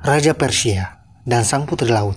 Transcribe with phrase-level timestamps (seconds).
[0.00, 0.96] Raja Persia,
[1.28, 2.16] dan Sang Putri Laut.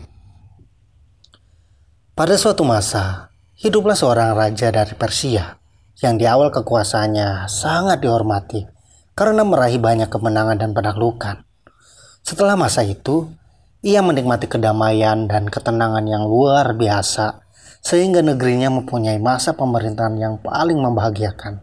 [2.15, 3.27] Pada suatu masa,
[3.59, 5.59] hiduplah seorang raja dari Persia
[5.99, 8.63] yang di awal kekuasaannya sangat dihormati
[9.19, 11.43] karena meraih banyak kemenangan dan penaklukan.
[12.23, 13.27] Setelah masa itu,
[13.83, 17.43] ia menikmati kedamaian dan ketenangan yang luar biasa
[17.83, 21.59] sehingga negerinya mempunyai masa pemerintahan yang paling membahagiakan.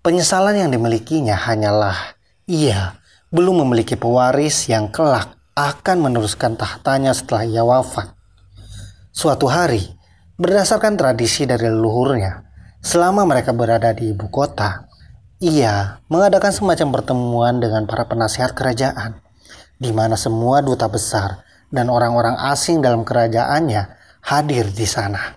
[0.00, 2.16] Penyesalan yang dimilikinya hanyalah
[2.48, 8.14] ia belum memiliki pewaris yang kelak akan meneruskan tahtanya setelah ia wafat.
[9.10, 9.82] Suatu hari,
[10.38, 12.46] berdasarkan tradisi dari leluhurnya,
[12.78, 14.86] selama mereka berada di ibu kota,
[15.42, 19.18] ia mengadakan semacam pertemuan dengan para penasihat kerajaan,
[19.80, 21.42] di mana semua duta besar
[21.74, 23.90] dan orang-orang asing dalam kerajaannya
[24.22, 25.34] hadir di sana.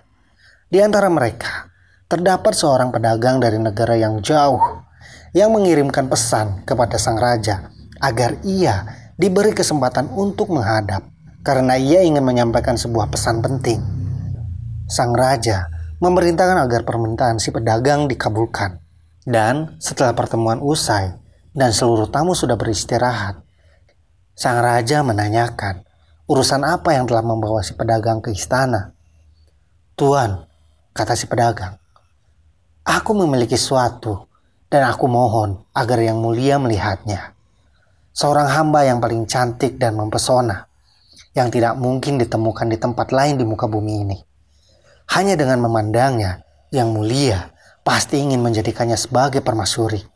[0.70, 1.66] Di antara mereka,
[2.06, 4.86] terdapat seorang pedagang dari negara yang jauh
[5.34, 8.88] yang mengirimkan pesan kepada sang raja agar ia
[9.20, 11.04] diberi kesempatan untuk menghadap
[11.44, 13.80] karena ia ingin menyampaikan sebuah pesan penting.
[14.88, 15.68] Sang raja
[16.00, 18.80] memerintahkan agar permintaan si pedagang dikabulkan.
[19.20, 21.12] Dan setelah pertemuan usai
[21.52, 23.44] dan seluruh tamu sudah beristirahat,
[24.32, 25.84] sang raja menanyakan
[26.24, 28.96] urusan apa yang telah membawa si pedagang ke istana.
[29.92, 30.48] Tuan,
[30.96, 31.76] kata si pedagang,
[32.80, 34.24] aku memiliki sesuatu
[34.72, 37.36] dan aku mohon agar yang mulia melihatnya
[38.10, 40.66] seorang hamba yang paling cantik dan mempesona,
[41.34, 44.18] yang tidak mungkin ditemukan di tempat lain di muka bumi ini.
[45.10, 47.50] Hanya dengan memandangnya, yang mulia
[47.82, 50.06] pasti ingin menjadikannya sebagai permasyuri.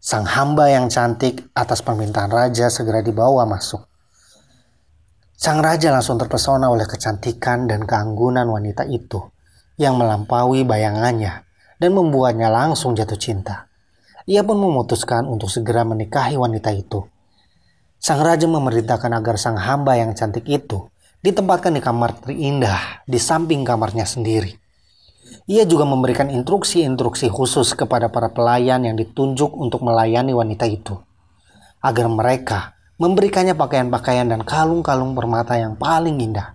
[0.00, 3.84] Sang hamba yang cantik atas permintaan raja segera dibawa masuk.
[5.40, 9.20] Sang raja langsung terpesona oleh kecantikan dan keanggunan wanita itu
[9.80, 11.48] yang melampaui bayangannya
[11.80, 13.69] dan membuatnya langsung jatuh cinta.
[14.30, 17.02] Ia pun memutuskan untuk segera menikahi wanita itu.
[17.98, 20.86] Sang raja memerintahkan agar sang hamba yang cantik itu
[21.18, 24.54] ditempatkan di kamar terindah di samping kamarnya sendiri.
[25.50, 30.94] Ia juga memberikan instruksi-instruksi khusus kepada para pelayan yang ditunjuk untuk melayani wanita itu,
[31.82, 36.54] agar mereka memberikannya pakaian-pakaian dan kalung-kalung permata yang paling indah.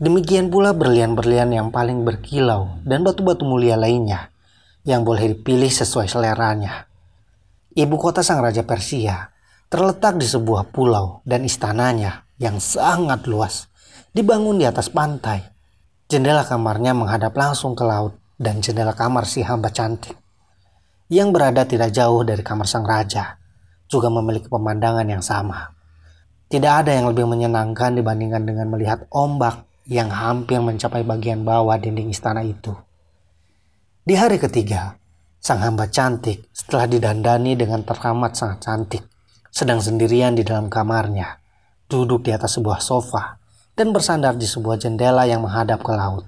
[0.00, 4.32] Demikian pula berlian-berlian yang paling berkilau dan batu-batu mulia lainnya
[4.88, 6.93] yang boleh dipilih sesuai seleranya.
[7.74, 9.34] Ibu kota sang raja Persia
[9.66, 13.66] terletak di sebuah pulau dan istananya yang sangat luas
[14.14, 15.42] dibangun di atas pantai.
[16.06, 20.14] Jendela kamarnya menghadap langsung ke laut dan jendela kamar si hamba cantik
[21.12, 23.36] yang berada tidak jauh dari kamar sang raja
[23.86, 25.76] juga memiliki pemandangan yang sama.
[26.48, 32.08] Tidak ada yang lebih menyenangkan dibandingkan dengan melihat ombak yang hampir mencapai bagian bawah dinding
[32.08, 32.72] istana itu.
[34.04, 34.96] Di hari ketiga,
[35.44, 39.04] Sang hamba cantik setelah didandani dengan teramat sangat cantik,
[39.52, 41.36] sedang sendirian di dalam kamarnya,
[41.84, 43.36] duduk di atas sebuah sofa
[43.76, 46.24] dan bersandar di sebuah jendela yang menghadap ke laut.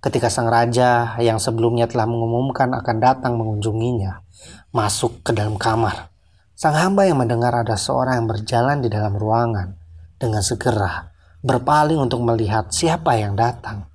[0.00, 4.24] Ketika sang raja yang sebelumnya telah mengumumkan akan datang mengunjunginya,
[4.72, 6.08] masuk ke dalam kamar.
[6.56, 9.76] Sang hamba yang mendengar ada seorang yang berjalan di dalam ruangan
[10.16, 11.12] dengan segera
[11.44, 13.92] berpaling untuk melihat siapa yang datang.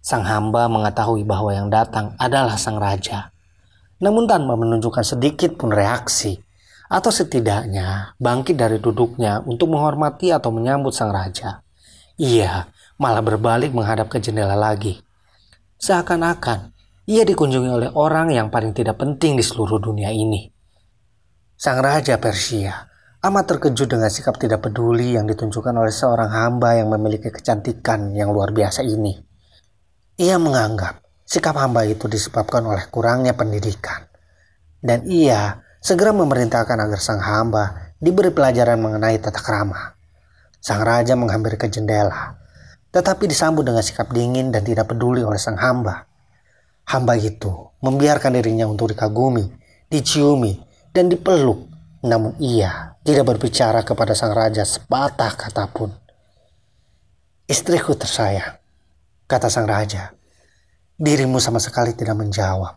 [0.00, 3.36] Sang hamba mengetahui bahwa yang datang adalah sang raja
[3.98, 6.38] namun tanpa menunjukkan sedikit pun reaksi,
[6.88, 11.60] atau setidaknya bangkit dari duduknya untuk menghormati atau menyambut sang raja.
[12.16, 12.66] Ia
[12.98, 14.98] malah berbalik menghadap ke jendela lagi.
[15.78, 16.74] Seakan-akan
[17.06, 20.48] ia dikunjungi oleh orang yang paling tidak penting di seluruh dunia ini.
[21.54, 22.88] Sang raja Persia
[23.18, 28.30] amat terkejut dengan sikap tidak peduli yang ditunjukkan oleh seorang hamba yang memiliki kecantikan yang
[28.30, 29.18] luar biasa ini.
[30.18, 34.08] Ia menganggap Sikap hamba itu disebabkan oleh kurangnya pendidikan.
[34.80, 39.92] Dan ia segera memerintahkan agar sang hamba diberi pelajaran mengenai tata krama.
[40.56, 42.40] Sang raja menghampiri ke jendela,
[42.88, 46.08] tetapi disambut dengan sikap dingin dan tidak peduli oleh sang hamba.
[46.88, 47.52] Hamba itu
[47.84, 49.52] membiarkan dirinya untuk dikagumi,
[49.92, 50.56] diciumi,
[50.96, 51.68] dan dipeluk.
[52.08, 55.92] Namun ia tidak berbicara kepada sang raja sepatah kata pun.
[57.44, 58.56] Istriku tersayang,
[59.28, 60.16] kata sang raja,
[60.98, 62.74] Dirimu sama sekali tidak menjawab,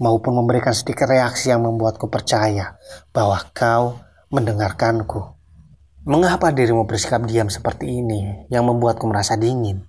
[0.00, 2.80] maupun memberikan sedikit reaksi yang membuatku percaya
[3.12, 4.00] bahwa kau
[4.32, 5.36] mendengarkanku.
[6.08, 9.84] Mengapa dirimu bersikap diam seperti ini yang membuatku merasa dingin?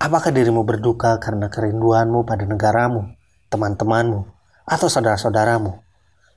[0.00, 3.04] Apakah dirimu berduka karena kerinduanmu pada negaramu,
[3.52, 4.24] teman-temanmu,
[4.64, 5.76] atau saudara-saudaramu?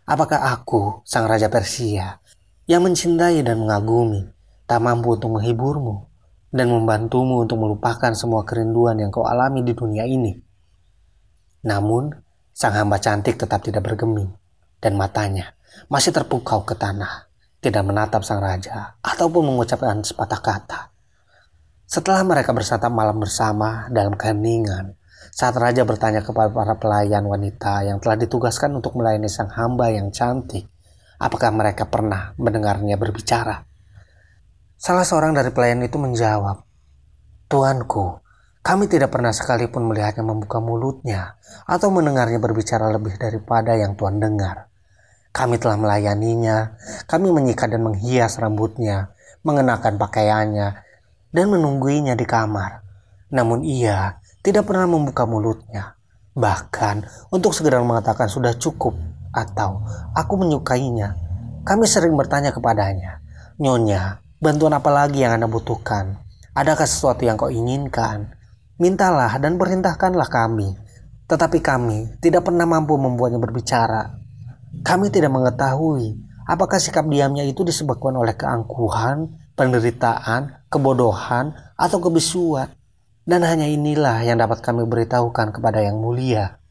[0.04, 2.19] Apakah aku, sang raja Persia,
[2.68, 4.27] yang mencintai dan mengagumi,
[4.68, 6.09] tak mampu untuk menghiburmu?
[6.50, 10.34] Dan membantumu untuk melupakan semua kerinduan yang kau alami di dunia ini.
[11.66, 12.10] Namun,
[12.54, 14.34] sang hamba cantik tetap tidak bergeming
[14.81, 15.54] dan matanya
[15.88, 17.30] masih terpukau ke tanah
[17.60, 20.80] tidak menatap sang raja ataupun mengucapkan sepatah kata.
[21.90, 24.95] Setelah mereka bersantap malam bersama dalam keheningan,
[25.34, 30.13] saat raja bertanya kepada para pelayan wanita yang telah ditugaskan untuk melayani sang hamba yang
[30.13, 30.69] cantik,
[31.19, 33.69] apakah mereka pernah mendengarnya berbicara?
[34.80, 36.64] Salah seorang dari pelayan itu menjawab,
[37.52, 38.24] Tuanku,
[38.64, 41.36] kami tidak pernah sekalipun melihatnya membuka mulutnya
[41.68, 44.72] atau mendengarnya berbicara lebih daripada yang Tuhan dengar.
[45.36, 46.80] Kami telah melayaninya,
[47.12, 49.12] kami menyikat dan menghias rambutnya,
[49.44, 50.80] mengenakan pakaiannya,
[51.36, 52.80] dan menungguinya di kamar.
[53.36, 56.00] Namun ia tidak pernah membuka mulutnya.
[56.40, 58.96] Bahkan untuk segera mengatakan sudah cukup
[59.36, 59.84] atau
[60.16, 61.20] aku menyukainya.
[61.68, 63.20] Kami sering bertanya kepadanya,
[63.60, 66.16] Nyonya, Bantuan apa lagi yang Anda butuhkan?
[66.56, 68.40] Adakah sesuatu yang kau inginkan?
[68.80, 70.80] Mintalah dan perintahkanlah kami.
[71.28, 74.16] Tetapi kami tidak pernah mampu membuatnya berbicara.
[74.80, 79.28] Kami tidak mengetahui apakah sikap diamnya itu disebabkan oleh keangkuhan,
[79.60, 82.72] penderitaan, kebodohan, atau kebisuan.
[83.28, 86.64] Dan hanya inilah yang dapat kami beritahukan kepada yang mulia.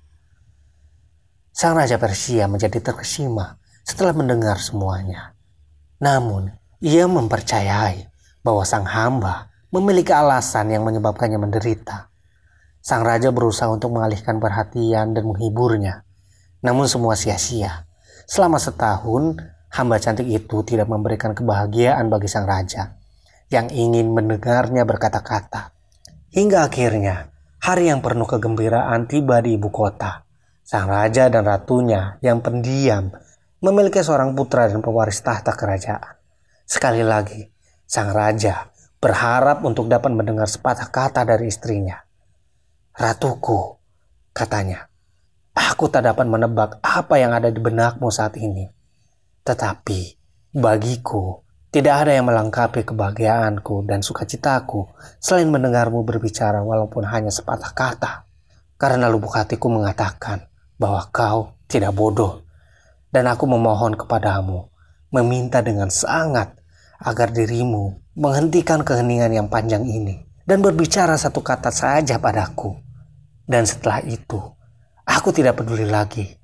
[1.53, 5.37] Sang Raja Persia menjadi terkesima setelah mendengar semuanya.
[6.00, 8.06] Namun, ia mempercayai
[8.46, 12.14] bahwa sang hamba memiliki alasan yang menyebabkannya menderita.
[12.78, 16.06] Sang raja berusaha untuk mengalihkan perhatian dan menghiburnya.
[16.62, 17.84] Namun semua sia-sia.
[18.30, 19.42] Selama setahun,
[19.75, 22.94] hamba cantik itu tidak memberikan kebahagiaan bagi sang raja
[23.50, 25.74] yang ingin mendengarnya berkata-kata.
[26.31, 30.22] Hingga akhirnya, hari yang penuh kegembiraan tiba di ibu kota.
[30.62, 33.10] Sang raja dan ratunya yang pendiam
[33.58, 36.18] memiliki seorang putra dan pewaris tahta kerajaan.
[36.69, 37.49] Sekali lagi,
[37.88, 38.69] sang raja
[39.00, 41.97] berharap untuk dapat mendengar sepatah kata dari istrinya.
[42.93, 43.81] Ratuku,
[44.37, 44.85] katanya,
[45.56, 48.69] aku tak dapat menebak apa yang ada di benakmu saat ini.
[49.49, 50.00] Tetapi
[50.61, 51.41] bagiku,
[51.73, 54.93] tidak ada yang melengkapi kebahagiaanku dan sukacitaku
[55.25, 58.29] selain mendengarmu berbicara walaupun hanya sepatah kata.
[58.76, 60.44] Karena lubuk hatiku mengatakan
[60.76, 62.44] bahwa kau tidak bodoh.
[63.09, 64.69] Dan aku memohon kepadamu,
[65.09, 66.57] meminta dengan sangat
[66.98, 72.74] agar dirimu menghentikan keheningan yang panjang ini dan berbicara satu kata saja padaku.
[73.48, 74.36] Dan setelah itu,
[75.08, 76.36] aku tidak peduli lagi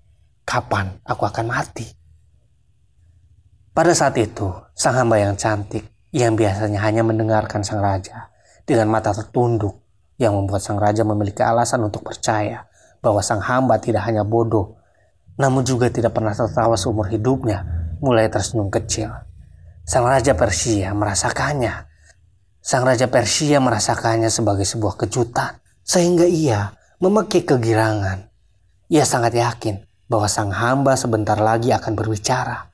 [0.45, 1.85] kapan aku akan mati.
[3.75, 5.83] Pada saat itu, sang hamba yang cantik
[6.15, 8.31] yang biasanya hanya mendengarkan sang raja
[8.63, 9.83] dengan mata tertunduk
[10.15, 12.71] yang membuat sang raja memiliki alasan untuk percaya
[13.03, 14.79] bahwa sang hamba tidak hanya bodoh,
[15.35, 17.67] namun juga tidak pernah tertawa seumur hidupnya,
[17.99, 19.11] mulai tersenyum kecil.
[19.85, 21.93] Sang Raja Persia merasakannya.
[22.65, 26.73] Sang Raja Persia merasakannya sebagai sebuah kejutan, sehingga ia
[27.05, 28.33] memekik kegirangan.
[28.89, 32.73] Ia sangat yakin bahwa sang hamba sebentar lagi akan berbicara.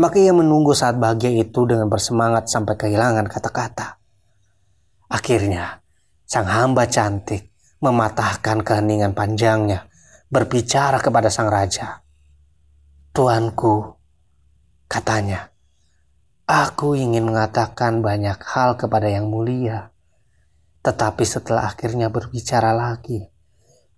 [0.00, 4.00] Maka ia menunggu saat bahagia itu dengan bersemangat sampai kehilangan kata-kata.
[5.12, 5.84] Akhirnya,
[6.24, 7.52] sang hamba cantik
[7.84, 9.84] mematahkan keheningan panjangnya,
[10.32, 12.00] berbicara kepada sang raja.
[13.12, 14.00] Tuanku,
[14.88, 15.52] katanya,
[16.48, 19.92] Aku ingin mengatakan banyak hal kepada Yang Mulia,
[20.80, 23.20] tetapi setelah akhirnya berbicara lagi,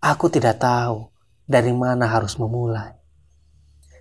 [0.03, 1.15] aku tidak tahu
[1.47, 2.99] dari mana harus memulai.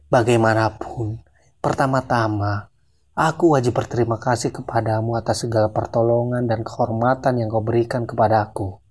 [0.09, 1.21] Bagaimanapun,
[1.61, 2.73] pertama-tama
[3.13, 8.81] aku wajib berterima kasih kepadamu atas segala pertolongan dan kehormatan yang kau berikan kepadaku.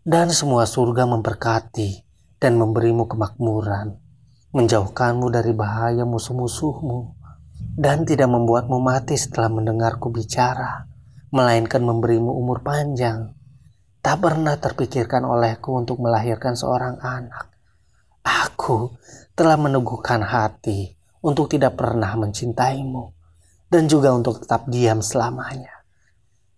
[0.00, 2.08] Dan semua surga memberkati
[2.40, 4.00] dan memberimu kemakmuran,
[4.56, 7.17] menjauhkanmu dari bahaya musuh-musuhmu
[7.78, 10.90] dan tidak membuatmu mati setelah mendengarku bicara,
[11.30, 13.38] melainkan memberimu umur panjang.
[14.02, 17.54] Tak pernah terpikirkan olehku untuk melahirkan seorang anak.
[18.26, 18.98] Aku
[19.38, 23.14] telah meneguhkan hati untuk tidak pernah mencintaimu
[23.70, 25.86] dan juga untuk tetap diam selamanya.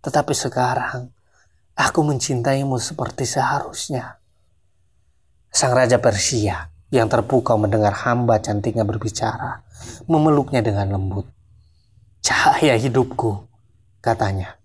[0.00, 1.12] Tetapi sekarang
[1.76, 4.16] aku mencintaimu seperti seharusnya.
[5.52, 9.68] Sang Raja Persia yang terpukau mendengar hamba cantiknya berbicara,
[10.08, 11.28] memeluknya dengan lembut.
[12.20, 13.48] Cahaya hidupku,
[14.04, 14.60] katanya.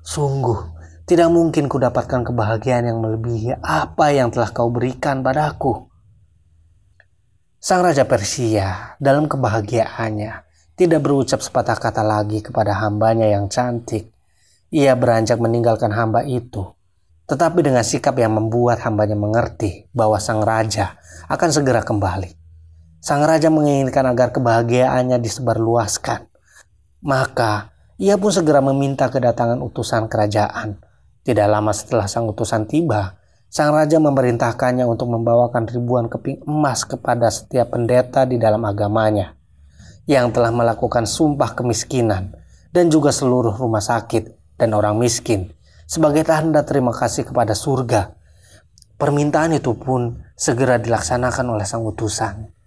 [0.00, 0.70] Sungguh,
[1.04, 5.90] tidak mungkin ku dapatkan kebahagiaan yang melebihi apa yang telah kau berikan padaku.
[7.60, 10.32] Sang Raja Persia dalam kebahagiaannya
[10.74, 14.08] tidak berucap sepatah kata lagi kepada hambanya yang cantik.
[14.72, 16.72] Ia beranjak meninggalkan hamba itu
[17.30, 20.98] tetapi dengan sikap yang membuat hambanya mengerti bahwa sang raja
[21.30, 22.39] akan segera kembali.
[23.00, 26.28] Sang raja menginginkan agar kebahagiaannya disebarluaskan.
[27.00, 30.84] Maka ia pun segera meminta kedatangan utusan kerajaan.
[31.24, 33.16] Tidak lama setelah sang utusan tiba,
[33.48, 39.36] sang raja memerintahkannya untuk membawakan ribuan keping emas kepada setiap pendeta di dalam agamanya.
[40.10, 42.34] yang telah melakukan sumpah kemiskinan
[42.74, 45.54] dan juga seluruh rumah sakit dan orang miskin
[45.86, 48.14] sebagai tanda terima kasih kepada surga.
[48.98, 52.59] Permintaan itu pun segera dilaksanakan oleh sang utusan.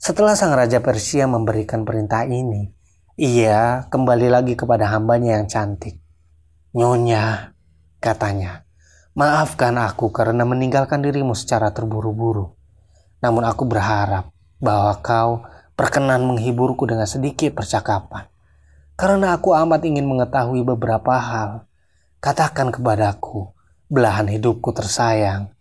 [0.00, 2.72] Setelah sang raja Persia memberikan perintah ini,
[3.20, 6.00] ia kembali lagi kepada hambanya yang cantik.
[6.72, 7.52] Nyonya,
[8.00, 8.64] katanya,
[9.12, 12.56] maafkan aku karena meninggalkan dirimu secara terburu-buru.
[13.20, 15.44] Namun aku berharap bahwa kau
[15.76, 18.24] berkenan menghiburku dengan sedikit percakapan.
[18.96, 21.68] Karena aku amat ingin mengetahui beberapa hal.
[22.24, 23.52] Katakan kepadaku,
[23.92, 25.52] belahan hidupku tersayang.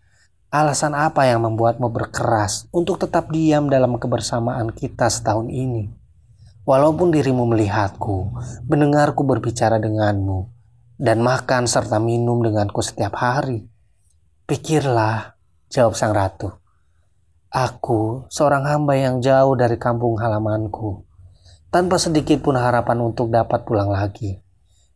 [0.50, 5.94] Alasan apa yang membuatmu berkeras untuk tetap diam dalam kebersamaan kita setahun ini?
[6.65, 8.34] Walaupun dirimu melihatku,
[8.65, 10.50] mendengarku berbicara denganmu,
[10.98, 13.70] dan makan serta minum denganku setiap hari.
[14.50, 15.38] Pikirlah,
[15.70, 16.50] jawab sang ratu.
[17.53, 21.06] Aku seorang hamba yang jauh dari kampung halamanku
[21.70, 24.41] tanpa sedikit pun harapan untuk dapat pulang lagi.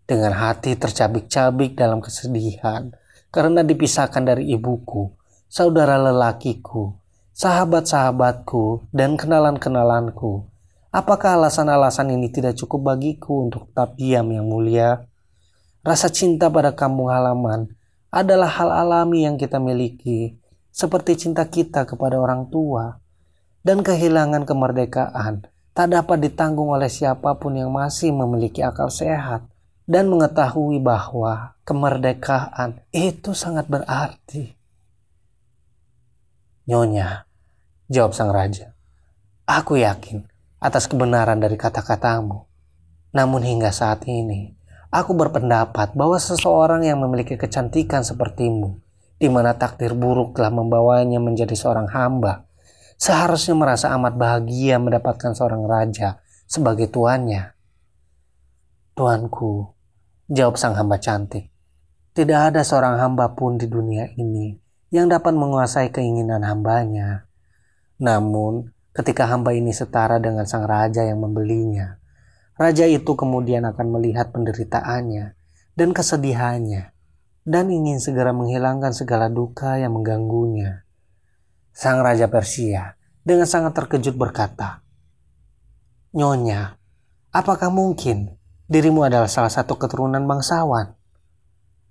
[0.10, 2.90] Dengan hati tercabik-cabik dalam kesedihan
[3.30, 5.14] karena dipisahkan dari ibuku,
[5.54, 6.98] saudara lelakiku,
[7.38, 10.50] sahabat-sahabatku, dan kenalan-kenalanku.
[10.90, 15.06] Apakah alasan-alasan ini tidak cukup bagiku untuk tetap diam yang mulia?
[15.86, 17.70] Rasa cinta pada kampung halaman
[18.10, 20.42] adalah hal alami yang kita miliki,
[20.74, 22.98] seperti cinta kita kepada orang tua
[23.62, 25.46] dan kehilangan kemerdekaan
[25.78, 29.46] tak dapat ditanggung oleh siapa pun yang masih memiliki akal sehat
[29.86, 34.63] dan mengetahui bahwa kemerdekaan itu sangat berarti.
[36.64, 37.28] Nyonya,
[37.92, 38.72] jawab sang raja,
[39.44, 40.24] aku yakin
[40.64, 42.48] atas kebenaran dari kata-katamu.
[43.12, 44.56] Namun hingga saat ini,
[44.88, 48.80] aku berpendapat bahwa seseorang yang memiliki kecantikan sepertimu,
[49.20, 52.48] di mana takdir buruk telah membawanya menjadi seorang hamba,
[52.96, 57.60] seharusnya merasa amat bahagia mendapatkan seorang raja sebagai tuannya.
[58.96, 59.68] Tuanku,
[60.32, 61.52] jawab sang hamba cantik,
[62.16, 64.63] tidak ada seorang hamba pun di dunia ini
[64.94, 67.26] yang dapat menguasai keinginan hambanya.
[67.98, 71.98] Namun, ketika hamba ini setara dengan sang raja yang membelinya,
[72.62, 75.34] raja itu kemudian akan melihat penderitaannya
[75.74, 76.94] dan kesedihannya
[77.42, 80.86] dan ingin segera menghilangkan segala duka yang mengganggunya.
[81.74, 82.94] Sang Raja Persia
[83.26, 84.86] dengan sangat terkejut berkata,
[86.14, 86.78] Nyonya,
[87.34, 88.38] apakah mungkin
[88.70, 90.94] dirimu adalah salah satu keturunan bangsawan?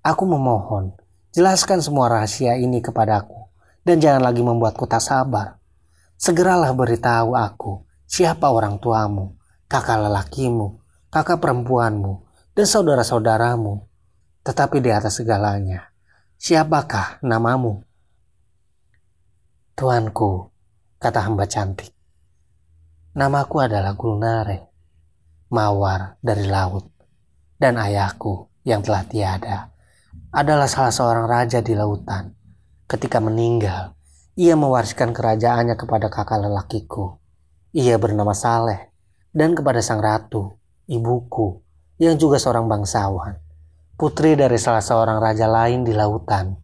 [0.06, 0.94] Aku memohon,
[1.32, 3.48] jelaskan semua rahasia ini kepadaku
[3.88, 5.56] dan jangan lagi membuatku tak sabar.
[6.20, 13.88] Segeralah beritahu aku siapa orang tuamu, kakak lelakimu, kakak perempuanmu, dan saudara-saudaramu.
[14.44, 15.90] Tetapi di atas segalanya,
[16.36, 17.80] siapakah namamu?
[19.72, 20.52] Tuanku,
[21.00, 21.90] kata hamba cantik.
[23.16, 24.68] Namaku adalah Gulnare,
[25.48, 26.92] mawar dari laut,
[27.56, 29.71] dan ayahku yang telah tiada
[30.32, 32.32] adalah salah seorang raja di lautan.
[32.88, 33.92] Ketika meninggal,
[34.32, 37.20] ia mewariskan kerajaannya kepada kakak lelakiku.
[37.76, 38.88] Ia bernama Saleh,
[39.36, 40.56] dan kepada sang ratu,
[40.88, 41.60] ibuku,
[42.00, 43.44] yang juga seorang bangsawan,
[44.00, 46.56] putri dari salah seorang raja lain di lautan.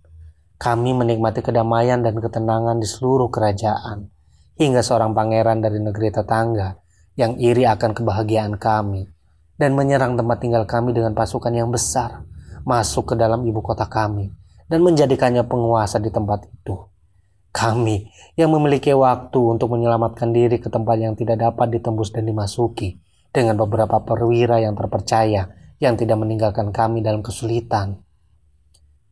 [0.57, 4.09] Kami menikmati kedamaian dan ketenangan di seluruh kerajaan,
[4.57, 6.81] hingga seorang pangeran dari negeri tetangga
[7.21, 9.13] yang iri akan kebahagiaan kami
[9.61, 12.25] dan menyerang tempat tinggal kami dengan pasukan yang besar
[12.69, 14.29] masuk ke dalam ibu kota kami
[14.69, 16.77] dan menjadikannya penguasa di tempat itu.
[17.49, 23.01] Kami yang memiliki waktu untuk menyelamatkan diri ke tempat yang tidak dapat ditembus dan dimasuki
[23.33, 25.49] dengan beberapa perwira yang terpercaya
[25.81, 28.05] yang tidak meninggalkan kami dalam kesulitan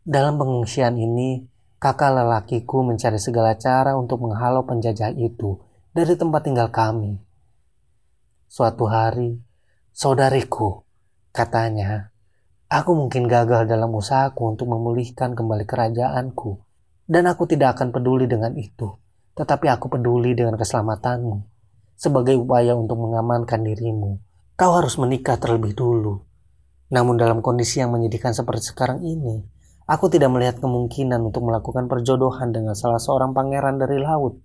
[0.07, 1.51] dalam pengungsian ini,
[1.83, 5.59] kakak lelakiku mencari segala cara untuk menghalau penjajah itu
[5.91, 7.19] dari tempat tinggal kami.
[8.47, 9.43] Suatu hari,
[9.91, 10.87] saudariku,
[11.35, 12.15] katanya,
[12.67, 16.63] aku mungkin gagal dalam usahaku untuk memulihkan kembali kerajaanku,
[17.07, 18.99] dan aku tidak akan peduli dengan itu,
[19.39, 21.43] tetapi aku peduli dengan keselamatanmu.
[21.97, 24.21] Sebagai upaya untuk mengamankan dirimu,
[24.59, 26.23] kau harus menikah terlebih dulu.
[26.93, 29.43] Namun dalam kondisi yang menyedihkan seperti sekarang ini,
[29.87, 34.43] Aku tidak melihat kemungkinan untuk melakukan perjodohan dengan salah seorang pangeran dari laut.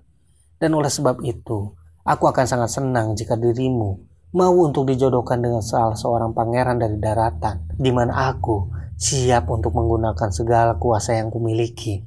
[0.62, 1.74] Dan oleh sebab itu,
[2.06, 7.68] aku akan sangat senang jika dirimu mau untuk dijodohkan dengan salah seorang pangeran dari daratan,
[7.76, 12.00] di mana aku siap untuk menggunakan segala kuasa yang kumiliki.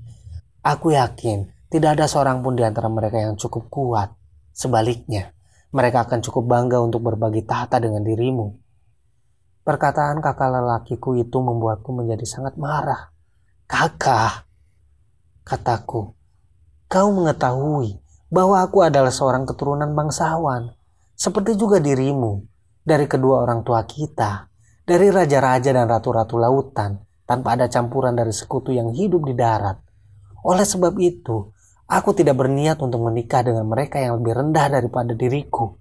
[0.65, 4.15] Aku yakin tidak ada seorang pun di antara mereka yang cukup kuat.
[4.55, 5.35] Sebaliknya,
[5.75, 8.55] mereka akan cukup bangga untuk berbagi tahta dengan dirimu.
[9.67, 13.11] Perkataan kakak lelakiku itu membuatku menjadi sangat marah.
[13.67, 14.47] Kakak,
[15.43, 16.15] kataku,
[16.87, 17.99] kau mengetahui
[18.31, 20.77] bahwa aku adalah seorang keturunan bangsawan.
[21.15, 22.43] Seperti juga dirimu
[22.83, 24.51] dari kedua orang tua kita,
[24.85, 29.81] dari raja-raja dan ratu-ratu lautan, tanpa ada campuran dari sekutu yang hidup di darat.
[30.45, 31.49] Oleh sebab itu,
[31.89, 35.81] aku tidak berniat untuk menikah dengan mereka yang lebih rendah daripada diriku.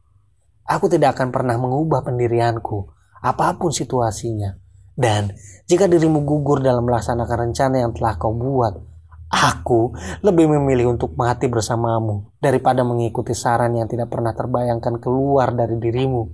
[0.63, 2.87] Aku tidak akan pernah mengubah pendirianku,
[3.19, 4.55] apa pun situasinya.
[4.93, 5.33] Dan
[5.67, 8.92] jika dirimu gugur dalam melaksanakan rencana yang telah kau buat,
[9.33, 15.81] Aku lebih memilih untuk mati bersamamu daripada mengikuti saran yang tidak pernah terbayangkan keluar dari
[15.81, 16.29] dirimu.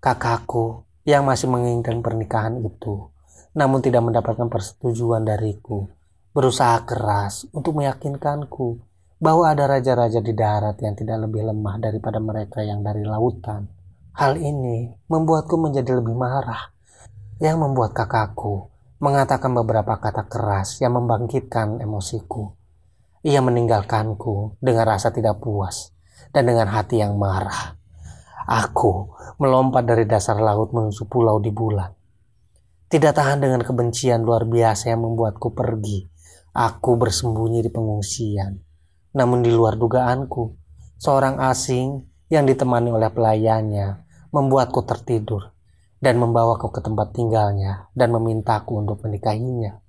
[0.00, 3.12] Kakakku yang masih menginginkan pernikahan itu,
[3.52, 5.92] namun tidak mendapatkan persetujuan dariku,
[6.32, 8.80] berusaha keras untuk meyakinkanku
[9.20, 13.68] bahwa ada raja-raja di darat yang tidak lebih lemah daripada mereka yang dari lautan.
[14.16, 16.72] Hal ini membuatku menjadi lebih marah,
[17.44, 22.54] yang membuat kakakku mengatakan beberapa kata keras yang membangkitkan emosiku.
[23.24, 25.90] Ia meninggalkanku dengan rasa tidak puas
[26.30, 27.74] dan dengan hati yang marah.
[28.44, 31.88] Aku melompat dari dasar laut menuju pulau di bulan.
[32.84, 36.04] Tidak tahan dengan kebencian luar biasa yang membuatku pergi.
[36.54, 38.60] Aku bersembunyi di pengungsian.
[39.16, 40.54] Namun di luar dugaanku,
[41.00, 45.53] seorang asing yang ditemani oleh pelayannya membuatku tertidur
[46.04, 49.80] dan membawaku ke tempat tinggalnya dan memintaku untuk menikahinya.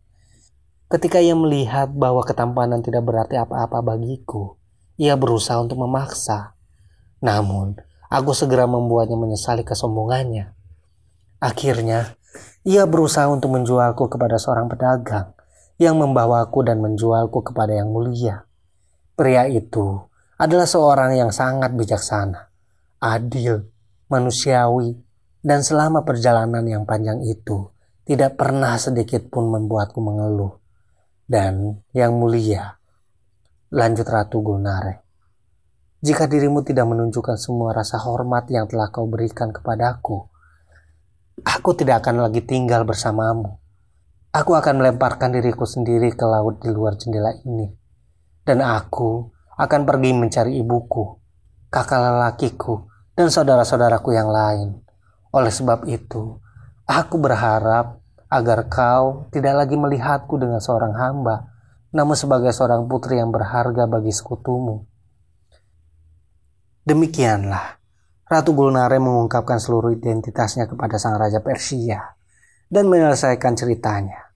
[0.87, 4.55] Ketika ia melihat bahwa ketampanan tidak berarti apa-apa bagiku,
[4.95, 6.55] ia berusaha untuk memaksa.
[7.19, 7.75] Namun,
[8.07, 10.55] aku segera membuatnya menyesali kesombongannya.
[11.43, 12.15] Akhirnya,
[12.63, 15.35] ia berusaha untuk menjualku kepada seorang pedagang
[15.75, 18.47] yang membawaku dan menjualku kepada yang mulia.
[19.19, 19.99] Pria itu
[20.39, 22.55] adalah seorang yang sangat bijaksana,
[23.03, 23.67] adil,
[24.07, 25.04] manusiawi,
[25.45, 27.69] dan selama perjalanan yang panjang itu,
[28.01, 30.57] tidak pernah sedikit pun membuatku mengeluh.
[31.21, 32.81] Dan yang mulia,
[33.69, 35.05] lanjut Ratu Gulnare.
[36.01, 40.25] Jika dirimu tidak menunjukkan semua rasa hormat yang telah kau berikan kepadaku,
[41.45, 43.61] aku tidak akan lagi tinggal bersamamu.
[44.33, 47.69] Aku akan melemparkan diriku sendiri ke laut di luar jendela ini.
[48.41, 49.29] Dan aku
[49.61, 51.05] akan pergi mencari ibuku,
[51.69, 54.84] kakak lelakiku, dan saudara-saudaraku yang lain
[55.35, 56.39] oleh sebab itu,
[56.87, 57.99] aku berharap
[58.31, 61.51] agar kau tidak lagi melihatku dengan seorang hamba,
[61.91, 64.87] namun sebagai seorang putri yang berharga bagi sekutumu.
[66.87, 67.83] Demikianlah,
[68.25, 72.15] Ratu Gulnare mengungkapkan seluruh identitasnya kepada sang Raja Persia
[72.71, 74.31] dan menyelesaikan ceritanya.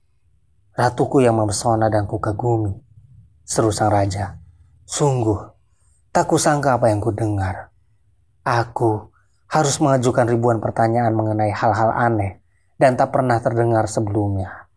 [0.75, 2.75] Ratuku yang memesona dan kukagumi,
[3.47, 4.35] seru sang Raja.
[4.83, 5.37] Sungguh,
[6.11, 7.69] tak kusangka apa yang kudengar.
[8.41, 9.08] Aku
[9.49, 12.37] harus mengajukan ribuan pertanyaan mengenai hal-hal aneh
[12.77, 14.69] dan tak pernah terdengar sebelumnya.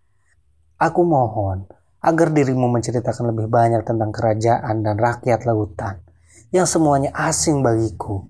[0.80, 1.68] Aku mohon
[2.02, 6.02] agar dirimu menceritakan lebih banyak tentang kerajaan dan rakyat lautan
[6.50, 8.26] yang semuanya asing bagiku.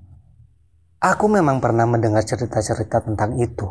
[1.02, 3.66] Aku memang pernah mendengar cerita-cerita tentang itu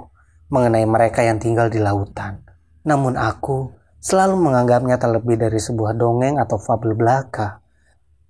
[0.51, 2.43] mengenai mereka yang tinggal di lautan.
[2.83, 3.71] Namun aku
[4.03, 7.63] selalu menganggapnya tak lebih dari sebuah dongeng atau fabel belaka.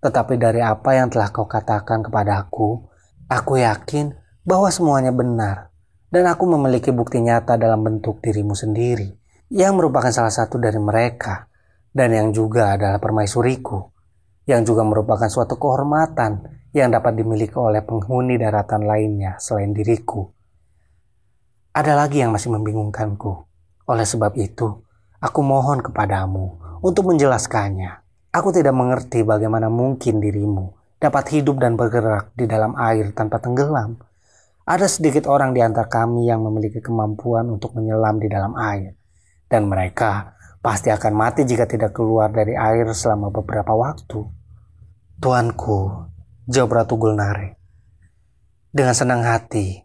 [0.02, 2.86] Tetapi dari apa yang telah kau katakan kepada aku,
[3.26, 4.21] aku yakin
[4.52, 5.72] bahwa semuanya benar
[6.12, 9.16] dan aku memiliki bukti nyata dalam bentuk dirimu sendiri
[9.48, 11.48] yang merupakan salah satu dari mereka
[11.96, 13.80] dan yang juga adalah permaisuriku
[14.52, 20.28] yang juga merupakan suatu kehormatan yang dapat dimiliki oleh penghuni daratan lainnya selain diriku.
[21.72, 23.48] Ada lagi yang masih membingungkanku.
[23.88, 24.84] Oleh sebab itu,
[25.24, 28.04] aku mohon kepadamu untuk menjelaskannya.
[28.36, 34.11] Aku tidak mengerti bagaimana mungkin dirimu dapat hidup dan bergerak di dalam air tanpa tenggelam
[34.72, 38.96] ada sedikit orang di antara kami yang memiliki kemampuan untuk menyelam di dalam air,
[39.52, 44.32] dan mereka pasti akan mati jika tidak keluar dari air selama beberapa waktu.
[45.20, 46.08] Tuanku,
[46.48, 47.60] jawab Ratu Gulnare.
[48.72, 49.84] Dengan senang hati,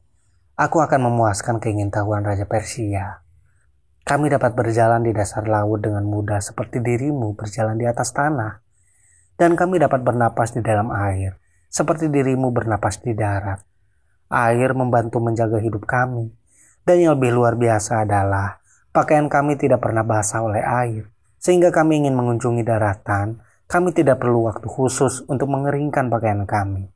[0.55, 3.27] aku akan memuaskan keingintahuan Raja Persia.
[4.07, 8.63] Kami dapat berjalan di dasar laut dengan mudah seperti dirimu berjalan di atas tanah.
[9.35, 13.76] Dan kami dapat bernapas di dalam air, seperti dirimu bernapas di darat.
[14.27, 16.35] Air membantu menjaga hidup kami.
[16.87, 21.11] Dan yang lebih luar biasa adalah pakaian kami tidak pernah basah oleh air.
[21.39, 26.91] Sehingga kami ingin mengunjungi daratan, kami tidak perlu waktu khusus untuk mengeringkan pakaian kami.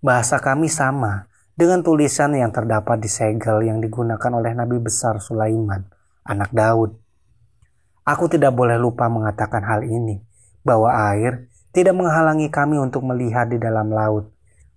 [0.00, 5.86] Bahasa kami sama dengan tulisan yang terdapat di segel yang digunakan oleh Nabi besar Sulaiman,
[6.26, 6.96] anak Daud.
[8.04, 10.20] Aku tidak boleh lupa mengatakan hal ini,
[10.60, 14.28] bahwa air tidak menghalangi kami untuk melihat di dalam laut,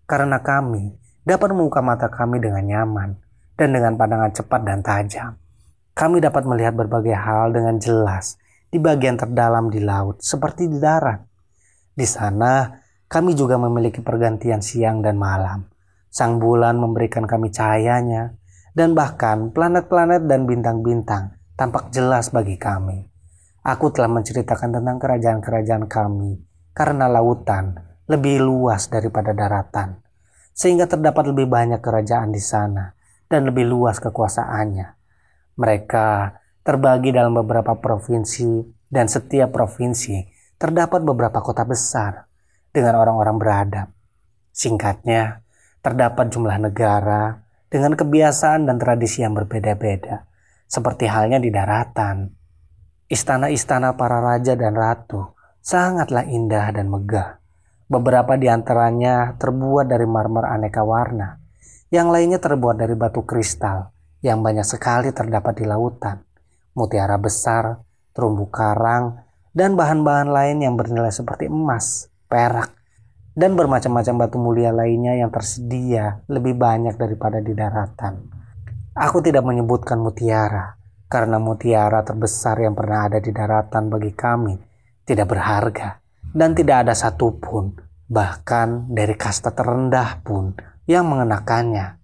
[0.08, 0.96] karena kami
[1.28, 3.20] dapat membuka mata kami dengan nyaman
[3.60, 5.36] dan dengan pandangan cepat dan tajam.
[5.92, 8.40] Kami dapat melihat berbagai hal dengan jelas
[8.72, 11.20] di bagian terdalam di laut seperti di darat.
[11.92, 12.72] Di sana,
[13.12, 15.68] kami juga memiliki pergantian siang dan malam,
[16.08, 18.40] Sang bulan memberikan kami cahayanya,
[18.72, 23.04] dan bahkan planet-planet dan bintang-bintang tampak jelas bagi kami.
[23.68, 26.40] Aku telah menceritakan tentang kerajaan-kerajaan kami
[26.72, 27.76] karena lautan
[28.08, 30.00] lebih luas daripada daratan,
[30.58, 32.98] sehingga terdapat lebih banyak kerajaan di sana
[33.30, 34.98] dan lebih luas kekuasaannya.
[35.54, 36.08] Mereka
[36.66, 40.26] terbagi dalam beberapa provinsi dan setiap provinsi
[40.58, 42.26] terdapat beberapa kota besar
[42.74, 43.88] dengan orang-orang beradab.
[44.50, 45.46] Singkatnya,
[45.86, 50.26] terdapat jumlah negara dengan kebiasaan dan tradisi yang berbeda-beda,
[50.66, 52.34] seperti halnya di daratan.
[53.08, 57.37] Istana-istana para raja dan ratu sangatlah indah dan megah.
[57.88, 61.40] Beberapa di antaranya terbuat dari marmer aneka warna,
[61.88, 66.20] yang lainnya terbuat dari batu kristal yang banyak sekali terdapat di lautan,
[66.76, 67.80] mutiara besar,
[68.12, 69.24] terumbu karang,
[69.56, 72.76] dan bahan-bahan lain yang bernilai seperti emas, perak,
[73.38, 78.28] dan bermacam-macam batu mulia lainnya yang tersedia lebih banyak daripada di daratan.
[78.98, 80.76] Aku tidak menyebutkan mutiara,
[81.08, 84.58] karena mutiara terbesar yang pernah ada di daratan bagi kami
[85.06, 90.56] tidak berharga, dan tidak ada satupun, bahkan dari kasta terendah pun,
[90.88, 92.00] yang mengenakannya.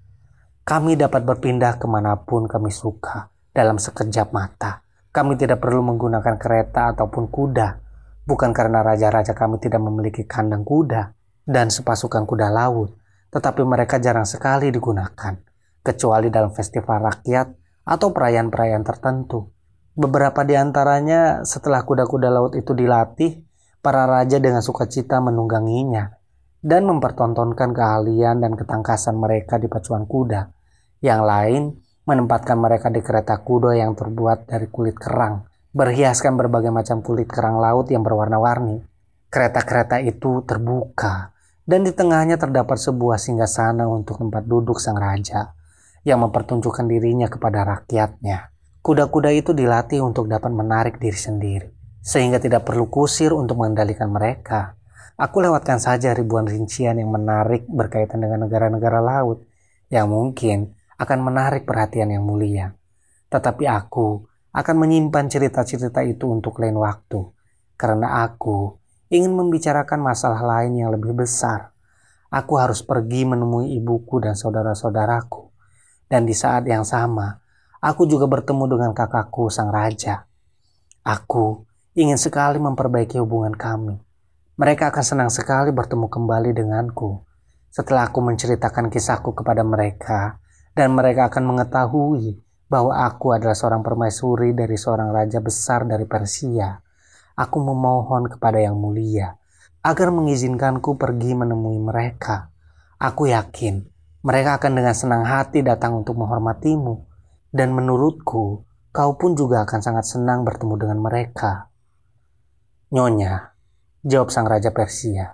[0.63, 4.83] Kami dapat berpindah ke mana pun kami suka dalam sekejap mata.
[5.11, 7.83] Kami tidak perlu menggunakan kereta ataupun kuda,
[8.23, 12.95] bukan karena raja-raja kami tidak memiliki kandang kuda, dan sepasukan kuda laut,
[13.29, 15.35] tetapi mereka jarang sekali digunakan,
[15.83, 17.47] kecuali dalam festival rakyat
[17.83, 19.51] atau perayaan-perayaan tertentu.
[19.93, 23.42] Beberapa di antaranya setelah kuda-kuda laut itu dilatih,
[23.83, 26.15] para raja dengan sukacita menungganginya
[26.63, 30.47] dan mempertontonkan keahlian dan ketangkasan mereka di pacuan kuda.
[31.03, 31.63] Yang lain
[32.07, 35.43] menempatkan mereka di kereta kuda yang terbuat dari kulit kerang,
[35.75, 38.79] berhiaskan berbagai macam kulit kerang laut yang berwarna-warni.
[39.27, 41.35] Kereta-kereta itu terbuka
[41.67, 45.51] dan di tengahnya terdapat sebuah singgasana untuk tempat duduk sang raja
[46.07, 48.55] yang mempertunjukkan dirinya kepada rakyatnya.
[48.83, 51.67] Kuda-kuda itu dilatih untuk dapat menarik diri sendiri,
[52.03, 54.75] sehingga tidak perlu kusir untuk mengendalikan mereka.
[55.15, 59.47] Aku lewatkan saja ribuan rincian yang menarik berkaitan dengan negara-negara laut
[59.87, 62.75] yang mungkin akan menarik perhatian yang mulia.
[63.31, 67.23] Tetapi aku akan menyimpan cerita-cerita itu untuk lain waktu,
[67.79, 68.77] karena aku
[69.09, 71.73] ingin membicarakan masalah lain yang lebih besar.
[72.33, 75.53] Aku harus pergi menemui ibuku dan saudara-saudaraku.
[76.09, 77.37] Dan di saat yang sama,
[77.77, 80.25] aku juga bertemu dengan kakakku sang raja.
[81.05, 83.97] Aku ingin sekali memperbaiki hubungan kami.
[84.57, 87.25] Mereka akan senang sekali bertemu kembali denganku.
[87.73, 90.37] Setelah aku menceritakan kisahku kepada mereka,
[90.77, 92.37] dan mereka akan mengetahui
[92.69, 96.83] bahwa aku adalah seorang permaisuri dari seorang raja besar dari Persia
[97.33, 99.27] aku memohon kepada Yang Mulia
[99.83, 102.53] agar mengizinkanku pergi menemui mereka.
[103.01, 103.83] Aku yakin
[104.23, 107.03] mereka akan dengan senang hati datang untuk menghormatimu,
[107.51, 108.63] dan menurutku
[108.95, 111.72] kau pun juga akan sangat senang bertemu dengan mereka.
[112.93, 113.57] Nyonya,
[114.05, 115.33] jawab sang raja Persia,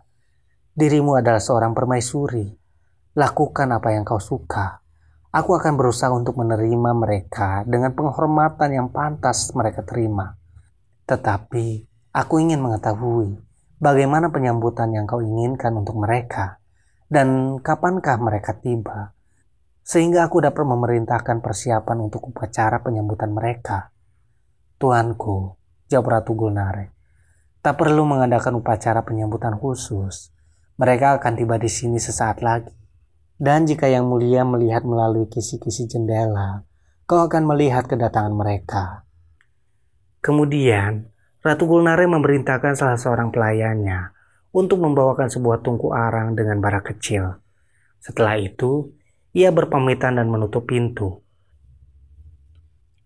[0.71, 2.55] dirimu adalah seorang permaisuri.
[3.19, 4.79] Lakukan apa yang kau suka.
[5.35, 10.39] Aku akan berusaha untuk menerima mereka dengan penghormatan yang pantas mereka terima.
[11.03, 13.37] Tetapi Aku ingin mengetahui
[13.77, 16.57] bagaimana penyambutan yang kau inginkan untuk mereka
[17.05, 19.13] dan kapankah mereka tiba,
[19.85, 23.93] sehingga aku dapat memerintahkan persiapan untuk upacara penyambutan mereka.
[24.81, 25.53] Tuanku,
[25.85, 26.98] jawab Ratu Gulnare,
[27.59, 30.31] tak perlu mengadakan upacara penyambutan khusus.
[30.79, 32.71] Mereka akan tiba di sini sesaat lagi.
[33.39, 36.67] Dan jika yang mulia melihat melalui kisi-kisi jendela,
[37.07, 39.07] kau akan melihat kedatangan mereka.
[40.19, 41.07] Kemudian,
[41.39, 44.11] Ratu Gulnare memerintahkan salah seorang pelayannya
[44.51, 47.39] untuk membawakan sebuah tungku arang dengan bara kecil.
[48.03, 48.91] Setelah itu,
[49.31, 51.23] ia berpamitan dan menutup pintu.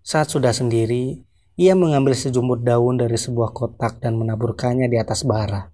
[0.02, 1.22] Saat sudah sendiri,
[1.54, 5.70] ia mengambil sejumur daun dari sebuah kotak dan menaburkannya di atas bara.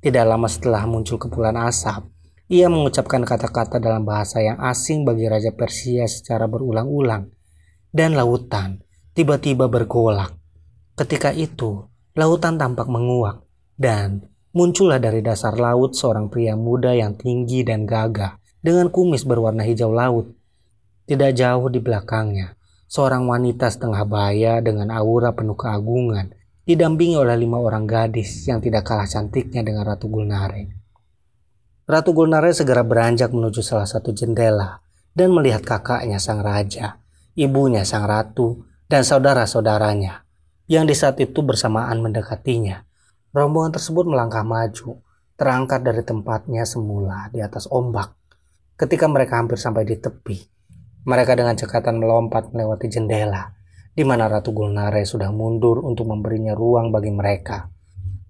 [0.00, 2.08] Tidak lama setelah muncul kepulan asap,
[2.50, 7.30] ia mengucapkan kata-kata dalam bahasa yang asing bagi Raja Persia secara berulang-ulang.
[7.90, 8.82] Dan lautan
[9.14, 10.34] tiba-tiba bergolak.
[10.98, 11.86] Ketika itu,
[12.18, 13.46] lautan tampak menguak
[13.78, 19.62] dan muncullah dari dasar laut seorang pria muda yang tinggi dan gagah dengan kumis berwarna
[19.62, 20.34] hijau laut.
[21.06, 22.54] Tidak jauh di belakangnya,
[22.90, 26.34] seorang wanita setengah baya dengan aura penuh keagungan
[26.66, 30.74] didampingi oleh lima orang gadis yang tidak kalah cantiknya dengan Ratu Gulnare.
[31.86, 34.82] Ratu Gulnare segera beranjak menuju salah satu jendela
[35.14, 36.98] dan melihat kakaknya sang raja,
[37.38, 40.26] ibunya sang ratu, dan saudara-saudaranya
[40.66, 42.86] yang di saat itu bersamaan mendekatinya.
[43.30, 44.98] Rombongan tersebut melangkah maju,
[45.38, 48.18] terangkat dari tempatnya semula di atas ombak.
[48.74, 50.59] Ketika mereka hampir sampai di tepi,
[51.04, 53.52] mereka dengan cekatan melompat melewati jendela,
[53.92, 57.68] di mana Ratu Gulnare sudah mundur untuk memberinya ruang bagi mereka.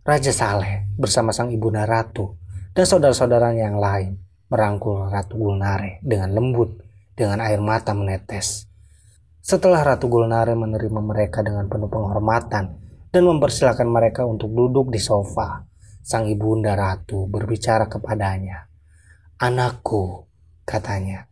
[0.00, 2.34] Raja Saleh bersama sang ibunda Ratu
[2.74, 4.18] dan saudara-saudaranya yang lain
[4.50, 6.82] merangkul Ratu Gulnare dengan lembut
[7.14, 8.66] dengan air mata menetes.
[9.38, 12.64] Setelah Ratu Gulnare menerima mereka dengan penuh penghormatan
[13.14, 15.62] dan mempersilahkan mereka untuk duduk di sofa,
[16.02, 18.66] sang ibunda Ratu berbicara kepadanya.
[19.40, 20.28] Anakku,
[20.66, 21.29] katanya.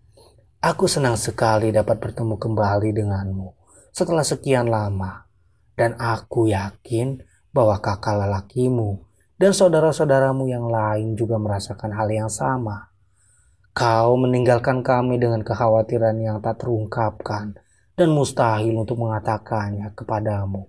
[0.58, 3.54] Aku senang sekali dapat bertemu kembali denganmu
[3.94, 5.30] setelah sekian lama.
[5.78, 7.22] Dan aku yakin
[7.54, 9.06] bahwa kakak lelakimu
[9.38, 12.90] dan saudara-saudaramu yang lain juga merasakan hal yang sama.
[13.70, 17.54] Kau meninggalkan kami dengan kekhawatiran yang tak terungkapkan
[17.94, 20.66] dan mustahil untuk mengatakannya kepadamu.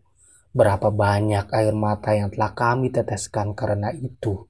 [0.54, 4.46] Berapa banyak air mata yang telah kami teteskan karena itu.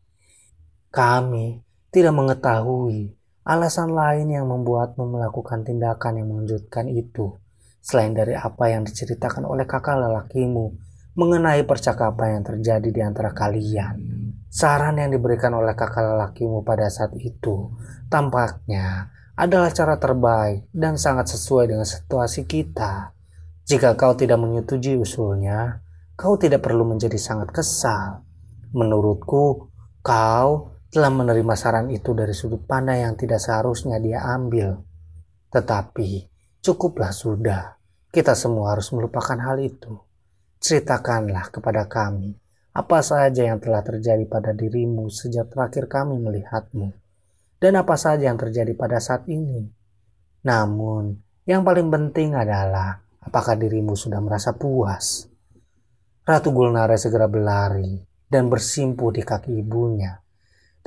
[0.92, 1.64] Kami
[1.96, 7.36] tidak mengetahui alasan lain yang membuatmu melakukan tindakan yang mengejutkan itu,
[7.80, 10.76] selain dari apa yang diceritakan oleh kakak lelakimu
[11.20, 13.98] mengenai percakapan yang terjadi di antara kalian.
[14.50, 17.70] Saran yang diberikan oleh kakak lelakimu pada saat itu
[18.10, 23.16] tampaknya adalah cara terbaik dan sangat sesuai dengan situasi kita.
[23.64, 25.86] Jika kau tidak menyetujui usulnya,
[26.18, 28.26] kau tidak perlu menjadi sangat kesal.
[28.74, 29.70] Menurutku,
[30.02, 34.82] kau telah menerima saran itu dari sudut pandang yang tidak seharusnya dia ambil.
[35.54, 36.10] Tetapi
[36.66, 37.78] cukuplah sudah,
[38.10, 39.94] kita semua harus melupakan hal itu.
[40.60, 42.34] Ceritakanlah kepada kami
[42.70, 46.94] apa saja yang telah terjadi pada dirimu sejak terakhir kami melihatmu,
[47.58, 49.68] dan apa saja yang terjadi pada saat ini.
[50.46, 51.18] Namun,
[51.50, 55.28] yang paling penting adalah apakah dirimu sudah merasa puas.
[56.24, 60.14] Ratu Gulnare segera berlari dan bersimpuh di kaki ibunya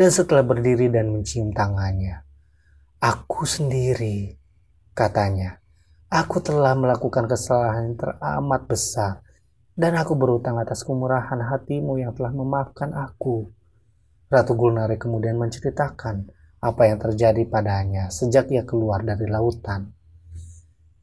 [0.03, 2.27] dan setelah berdiri dan mencium tangannya.
[2.99, 4.35] Aku sendiri,
[4.99, 5.63] katanya.
[6.11, 9.23] Aku telah melakukan kesalahan yang teramat besar
[9.79, 13.47] dan aku berutang atas kemurahan hatimu yang telah memaafkan aku.
[14.27, 16.27] Ratu Gulnare kemudian menceritakan
[16.59, 19.95] apa yang terjadi padanya sejak ia keluar dari lautan.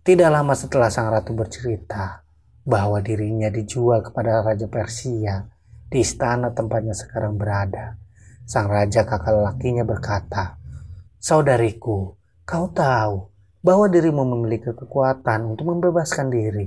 [0.03, 2.19] Tidak lama setelah sang ratu bercerita
[2.67, 5.47] bahwa dirinya dijual kepada Raja Persia
[5.87, 8.08] di istana tempatnya sekarang berada.
[8.49, 10.57] Sang raja kakak lelakinya berkata,
[11.21, 12.17] Saudariku,
[12.49, 13.29] kau tahu
[13.61, 16.65] bahwa dirimu memiliki kekuatan untuk membebaskan diri.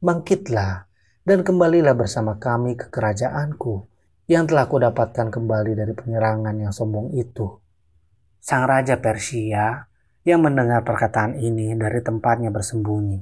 [0.00, 0.88] Bangkitlah
[1.28, 3.84] dan kembalilah bersama kami ke kerajaanku
[4.32, 7.52] yang telah kudapatkan kembali dari penyerangan yang sombong itu.
[8.40, 9.92] Sang raja Persia
[10.24, 13.20] yang mendengar perkataan ini dari tempatnya bersembunyi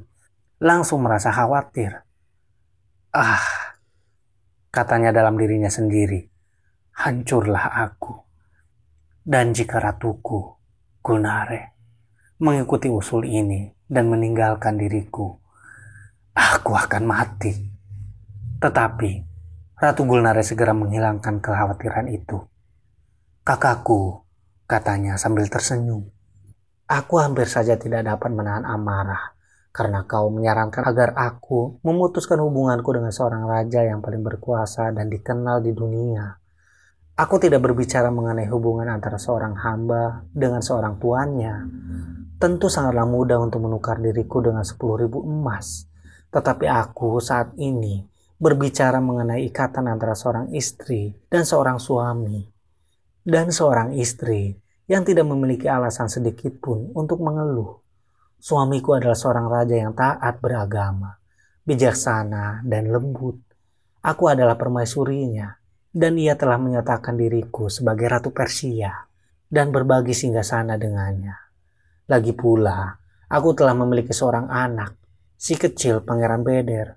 [0.63, 1.99] langsung merasa khawatir.
[3.11, 3.75] Ah,
[4.71, 6.38] katanya dalam dirinya sendiri
[6.99, 8.27] hancurlah aku.
[9.23, 10.59] Dan jika ratuku,
[10.99, 11.79] Gulnare,
[12.43, 15.39] mengikuti usul ini dan meninggalkan diriku,
[16.35, 17.55] aku akan mati.
[18.59, 19.29] Tetapi,
[19.79, 22.43] Ratu Gulnare segera menghilangkan kekhawatiran itu.
[23.47, 24.27] Kakakku,
[24.67, 26.11] katanya sambil tersenyum.
[26.91, 29.39] Aku hampir saja tidak dapat menahan amarah
[29.71, 35.63] karena kau menyarankan agar aku memutuskan hubunganku dengan seorang raja yang paling berkuasa dan dikenal
[35.63, 36.38] di dunia.
[37.19, 41.55] Aku tidak berbicara mengenai hubungan antara seorang hamba dengan seorang tuannya.
[42.39, 45.91] Tentu sangatlah mudah untuk menukar diriku dengan 10.000 emas.
[46.31, 48.07] Tetapi aku saat ini
[48.39, 52.47] berbicara mengenai ikatan antara seorang istri dan seorang suami.
[53.27, 54.55] Dan seorang istri
[54.87, 57.83] yang tidak memiliki alasan sedikit pun untuk mengeluh.
[58.39, 61.19] Suamiku adalah seorang raja yang taat beragama,
[61.67, 63.43] bijaksana, dan lembut.
[64.07, 65.58] Aku adalah permaisurinya
[65.99, 68.95] dan ia telah menyatakan diriku sebagai Ratu Persia
[69.51, 71.35] dan berbagi singgah sana dengannya.
[72.07, 72.95] Lagi pula,
[73.27, 74.95] aku telah memiliki seorang anak,
[75.35, 76.95] si kecil Pangeran Beder.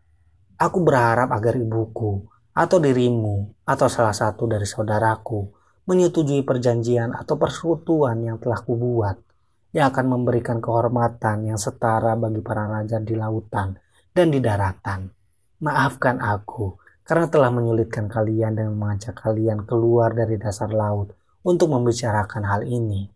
[0.61, 2.21] Aku berharap agar ibuku
[2.53, 5.49] atau dirimu atau salah satu dari saudaraku
[5.89, 9.17] menyetujui perjanjian atau persekutuan yang telah kubuat
[9.73, 13.73] yang akan memberikan kehormatan yang setara bagi para raja di lautan
[14.13, 15.09] dan di daratan.
[15.65, 16.80] Maafkan aku
[17.11, 21.11] karena telah menyulitkan kalian dan mengajak kalian keluar dari dasar laut
[21.43, 23.11] untuk membicarakan hal ini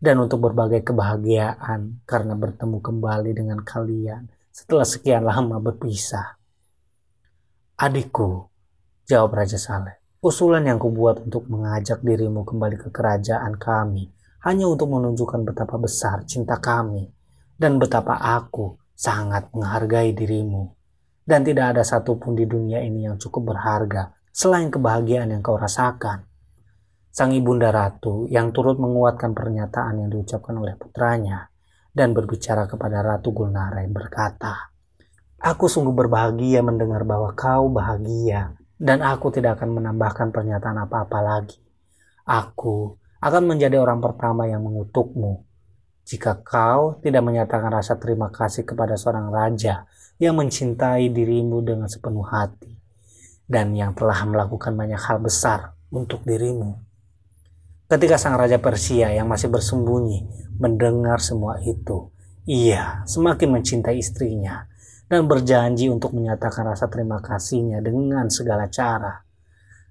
[0.00, 6.40] dan untuk berbagai kebahagiaan karena bertemu kembali dengan kalian setelah sekian lama berpisah.
[7.76, 8.48] Adikku,
[9.04, 14.08] jawab Raja Saleh, usulan yang kubuat untuk mengajak dirimu kembali ke kerajaan kami
[14.48, 17.12] hanya untuk menunjukkan betapa besar cinta kami
[17.60, 20.73] dan betapa aku sangat menghargai dirimu
[21.24, 26.28] dan tidak ada satupun di dunia ini yang cukup berharga selain kebahagiaan yang kau rasakan.
[27.14, 31.46] sang ibunda ratu yang turut menguatkan pernyataan yang diucapkan oleh putranya
[31.94, 34.74] dan berbicara kepada Ratu Gulnare berkata,
[35.38, 41.62] Aku sungguh berbahagia mendengar bahwa kau bahagia dan aku tidak akan menambahkan pernyataan apa-apa lagi.
[42.26, 45.46] Aku akan menjadi orang pertama yang mengutukmu
[46.04, 49.88] jika kau tidak menyatakan rasa terima kasih kepada seorang raja
[50.24, 52.72] yang mencintai dirimu dengan sepenuh hati
[53.44, 56.80] dan yang telah melakukan banyak hal besar untuk dirimu.
[57.84, 60.24] Ketika sang raja Persia yang masih bersembunyi
[60.56, 62.08] mendengar semua itu,
[62.48, 64.64] ia semakin mencintai istrinya
[65.12, 69.20] dan berjanji untuk menyatakan rasa terima kasihnya dengan segala cara.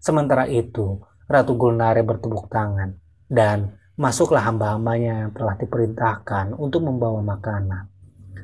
[0.01, 2.97] Sementara itu, Ratu Gulnare bertepuk tangan
[3.29, 7.92] dan masuklah hamba-hambanya yang telah diperintahkan untuk membawa makanan.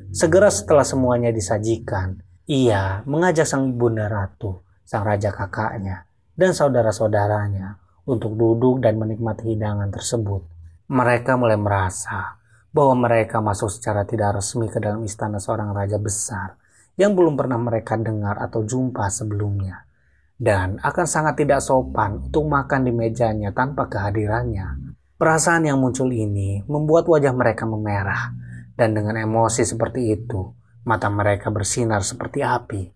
[0.10, 2.17] Segera setelah semuanya disajikan,
[2.50, 7.78] ia mengajak sang ibunda ratu, sang raja kakaknya, dan saudara-saudaranya
[8.10, 10.41] untuk duduk dan menikmati hidangan tersebut.
[10.89, 12.41] Mereka mulai merasa
[12.74, 16.58] bahwa mereka masuk secara tidak resmi ke dalam istana seorang raja besar
[16.98, 19.86] yang belum pernah mereka dengar atau jumpa sebelumnya.
[20.34, 24.98] Dan akan sangat tidak sopan untuk makan di mejanya tanpa kehadirannya.
[25.22, 28.49] Perasaan yang muncul ini membuat wajah mereka memerah,
[28.80, 30.56] dan dengan emosi seperti itu,
[30.88, 32.88] mata mereka bersinar seperti api,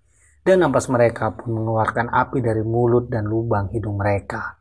[0.48, 4.56] dan nafas mereka pun mengeluarkan api dari mulut dan lubang hidung mereka.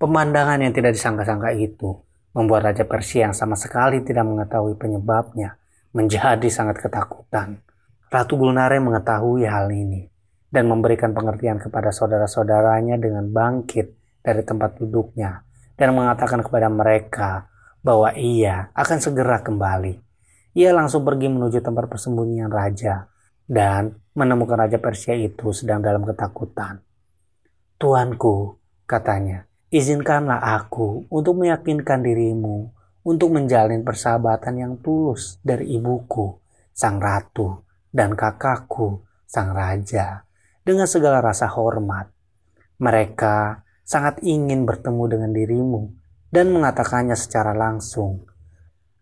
[0.00, 2.00] Pemandangan yang tidak disangka-sangka itu
[2.32, 5.60] membuat Raja Persia yang sama sekali tidak mengetahui penyebabnya
[5.92, 7.60] menjadi sangat ketakutan.
[8.08, 10.08] Ratu Gulnare mengetahui hal ini
[10.48, 13.92] dan memberikan pengertian kepada saudara-saudaranya dengan bangkit
[14.24, 15.44] dari tempat duduknya
[15.76, 17.52] dan mengatakan kepada mereka
[17.84, 20.13] bahwa ia akan segera kembali.
[20.54, 23.10] Ia langsung pergi menuju tempat persembunyian raja
[23.44, 26.78] dan menemukan raja Persia itu sedang dalam ketakutan.
[27.74, 32.70] Tuanku, katanya, izinkanlah aku untuk meyakinkan dirimu
[33.04, 36.40] untuk menjalin persahabatan yang tulus dari ibuku,
[36.72, 37.60] sang ratu,
[37.92, 40.24] dan kakakku, sang raja,
[40.64, 42.08] dengan segala rasa hormat.
[42.80, 45.82] Mereka sangat ingin bertemu dengan dirimu
[46.32, 48.24] dan mengatakannya secara langsung.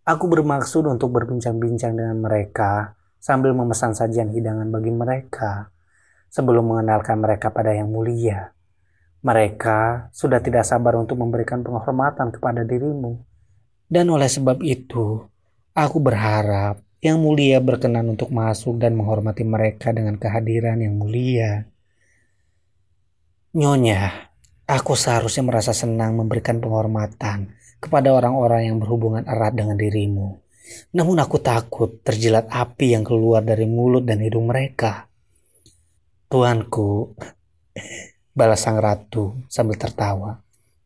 [0.02, 5.70] Aku bermaksud untuk berbincang-bincang dengan mereka sambil memesan sajian hidangan bagi mereka
[6.26, 8.50] sebelum mengenalkan mereka pada yang mulia.
[9.22, 13.22] Mereka sudah tidak sabar untuk memberikan penghormatan kepada dirimu.
[13.86, 15.22] Dan oleh sebab itu,
[15.70, 21.70] aku berharap yang mulia berkenan untuk masuk dan menghormati mereka dengan kehadiran yang mulia.
[23.54, 24.32] Nyonya,
[24.72, 27.52] Aku seharusnya merasa senang memberikan penghormatan
[27.83, 30.38] kepada orang-orang yang berhubungan erat dengan dirimu.
[30.95, 35.11] Namun aku takut terjilat api yang keluar dari mulut dan hidung mereka.
[36.31, 37.18] Tuanku,
[38.31, 40.38] balas sang ratu sambil tertawa.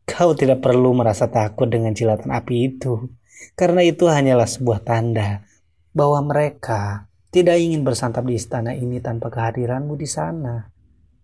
[0.07, 3.11] Kau tidak perlu merasa takut dengan jilatan api itu,
[3.53, 5.45] karena itu hanyalah sebuah tanda
[5.93, 10.71] bahwa mereka tidak ingin bersantap di istana ini tanpa kehadiranmu di sana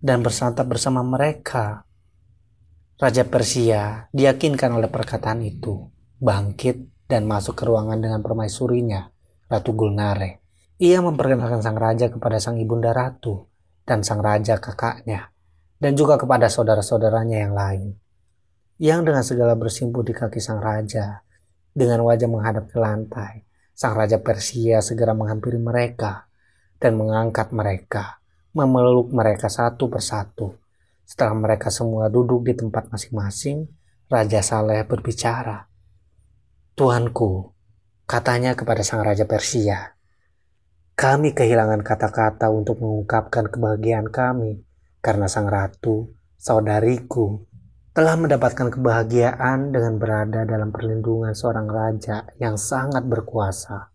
[0.04, 1.88] dan bersantap bersama mereka
[3.04, 5.92] Raja Persia diyakinkan oleh perkataan itu,
[6.24, 9.12] bangkit dan masuk ke ruangan dengan permaisurinya,
[9.52, 10.39] Ratu Gulnare.
[10.80, 13.52] Ia memperkenalkan sang raja kepada sang ibunda ratu
[13.84, 15.36] dan sang raja kakaknya,
[15.84, 18.00] dan juga kepada saudara-saudaranya yang lain.
[18.80, 21.28] Yang dengan segala bersimpuh di kaki sang raja,
[21.76, 23.44] dengan wajah menghadap ke lantai,
[23.76, 26.32] sang raja Persia segera menghampiri mereka
[26.80, 28.24] dan mengangkat mereka,
[28.56, 30.62] memeluk mereka satu persatu
[31.04, 33.68] setelah mereka semua duduk di tempat masing-masing,
[34.10, 35.68] Raja Saleh berbicara.
[36.74, 37.54] Tuanku,
[38.10, 39.94] katanya kepada sang Raja Persia,
[40.94, 44.62] kami kehilangan kata-kata untuk mengungkapkan kebahagiaan kami
[45.02, 47.46] karena sang ratu, saudariku,
[47.94, 53.94] telah mendapatkan kebahagiaan dengan berada dalam perlindungan seorang raja yang sangat berkuasa.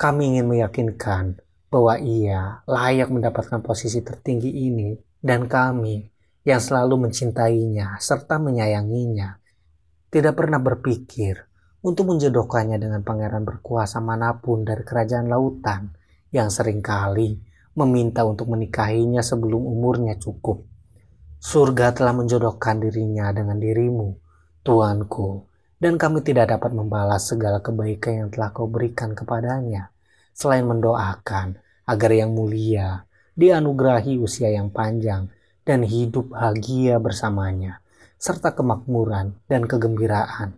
[0.00, 1.36] Kami ingin meyakinkan
[1.68, 6.08] bahwa ia layak mendapatkan posisi tertinggi ini dan kami
[6.48, 9.36] yang selalu mencintainya serta menyayanginya,
[10.08, 11.44] tidak pernah berpikir
[11.84, 15.92] untuk menjodohkannya dengan pangeran berkuasa mana pun dari kerajaan lautan
[16.32, 17.36] yang sering kali
[17.76, 20.64] meminta untuk menikahinya sebelum umurnya cukup.
[21.36, 24.16] Surga telah menjodohkan dirinya dengan dirimu,
[24.64, 25.44] Tuanku,
[25.76, 29.92] dan kami tidak dapat membalas segala kebaikan yang telah kau berikan kepadanya,
[30.32, 33.04] selain mendoakan agar yang mulia
[33.36, 35.30] dianugerahi usia yang panjang
[35.68, 37.84] dan hidup bahagia bersamanya,
[38.16, 40.56] serta kemakmuran dan kegembiraan.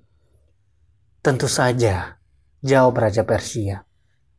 [1.19, 2.23] Tentu saja,
[2.63, 3.83] jawab Raja Persia,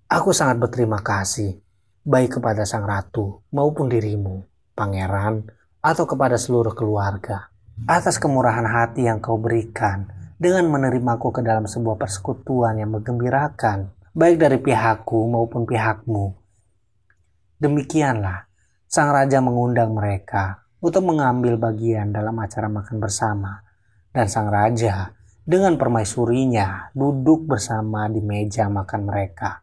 [0.08, 1.60] aku sangat berterima kasih,
[2.08, 5.44] baik kepada sang ratu maupun dirimu, pangeran,
[5.84, 7.52] atau kepada seluruh keluarga.
[7.90, 10.06] atas kemurahan hati yang kau berikan
[10.38, 16.30] dengan menerimaku ke dalam sebuah persekutuan yang menggembirakan, baik dari pihakku maupun pihakmu.
[17.58, 18.46] Demikianlah,
[18.86, 23.62] sang raja mengundang mereka untuk mengambil bagian dalam acara makan bersama,
[24.10, 25.14] dan sang raja
[25.46, 29.62] dengan permaisurinya duduk bersama di meja makan mereka.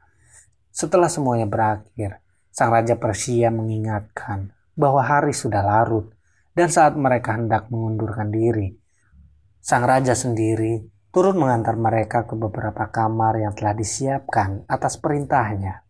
[0.70, 2.22] Setelah semuanya berakhir,
[2.54, 6.14] sang raja Persia mengingatkan bahwa hari sudah larut
[6.54, 8.78] dan saat mereka hendak mengundurkan diri,
[9.58, 15.87] sang raja sendiri turun mengantar mereka ke beberapa kamar yang telah disiapkan atas perintahnya.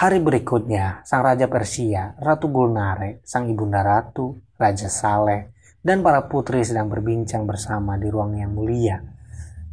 [0.00, 5.52] Hari berikutnya, sang raja Persia, Ratu Gulnare, sang ibunda ratu, Raja Saleh,
[5.84, 8.96] dan para putri sedang berbincang bersama di ruang yang mulia.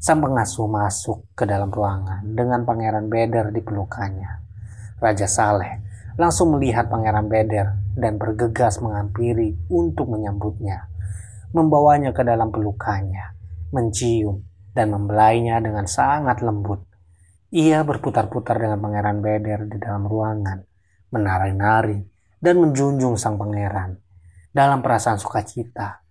[0.03, 4.43] Sang pengasuh masuk ke dalam ruangan dengan pangeran Beder di pelukannya.
[4.99, 5.79] Raja Saleh
[6.19, 10.91] langsung melihat pangeran Beder dan bergegas menghampiri untuk menyambutnya.
[11.55, 13.31] Membawanya ke dalam pelukannya,
[13.71, 14.43] mencium,
[14.75, 16.83] dan membelainya dengan sangat lembut.
[17.47, 20.59] Ia berputar-putar dengan pangeran Beder di dalam ruangan,
[21.15, 22.03] menari-nari,
[22.43, 23.95] dan menjunjung sang pangeran.
[24.51, 26.03] Dalam perasaan sukacita,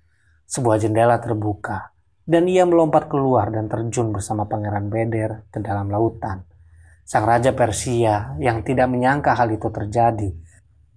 [0.46, 6.42] sebuah jendela terbuka dan ia melompat keluar dan terjun bersama Pangeran Beder ke dalam lautan.
[7.06, 10.34] Sang Raja Persia yang tidak menyangka hal itu terjadi,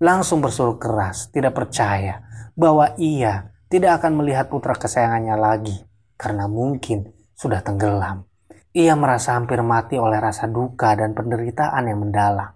[0.02, 2.26] langsung bersuruh keras, tidak percaya
[2.58, 5.78] bahwa ia tidak akan melihat putra kesayangannya lagi
[6.18, 8.29] karena mungkin sudah tenggelam.
[8.70, 12.54] Ia merasa hampir mati oleh rasa duka dan penderitaan yang mendalam.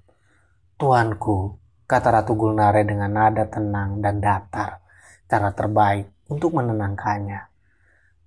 [0.78, 1.57] Tuanku,
[1.89, 4.78] kata Ratu Gulnare dengan nada tenang dan datar,
[5.26, 7.49] cara terbaik untuk menenangkannya.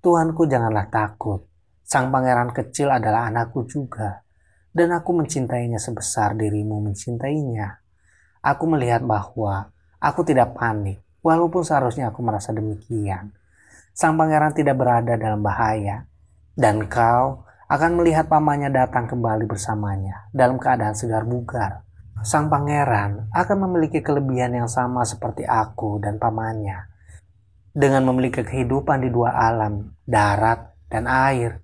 [0.03, 1.47] Tuanku janganlah takut.
[1.87, 4.19] Sang pangeran kecil adalah anakku juga.
[4.75, 7.71] Dan aku mencintainya sebesar dirimu mencintainya.
[8.43, 9.71] Aku melihat bahwa
[10.03, 10.99] aku tidak panik.
[11.23, 13.31] Walaupun seharusnya aku merasa demikian.
[13.95, 16.11] Sang pangeran tidak berada dalam bahaya.
[16.51, 21.83] Dan kau akan melihat pamannya datang kembali bersamanya dalam keadaan segar bugar.
[22.23, 26.89] Sang pangeran akan memiliki kelebihan yang sama seperti aku dan pamannya
[27.77, 31.61] dengan memiliki kehidupan di dua alam, darat dan air.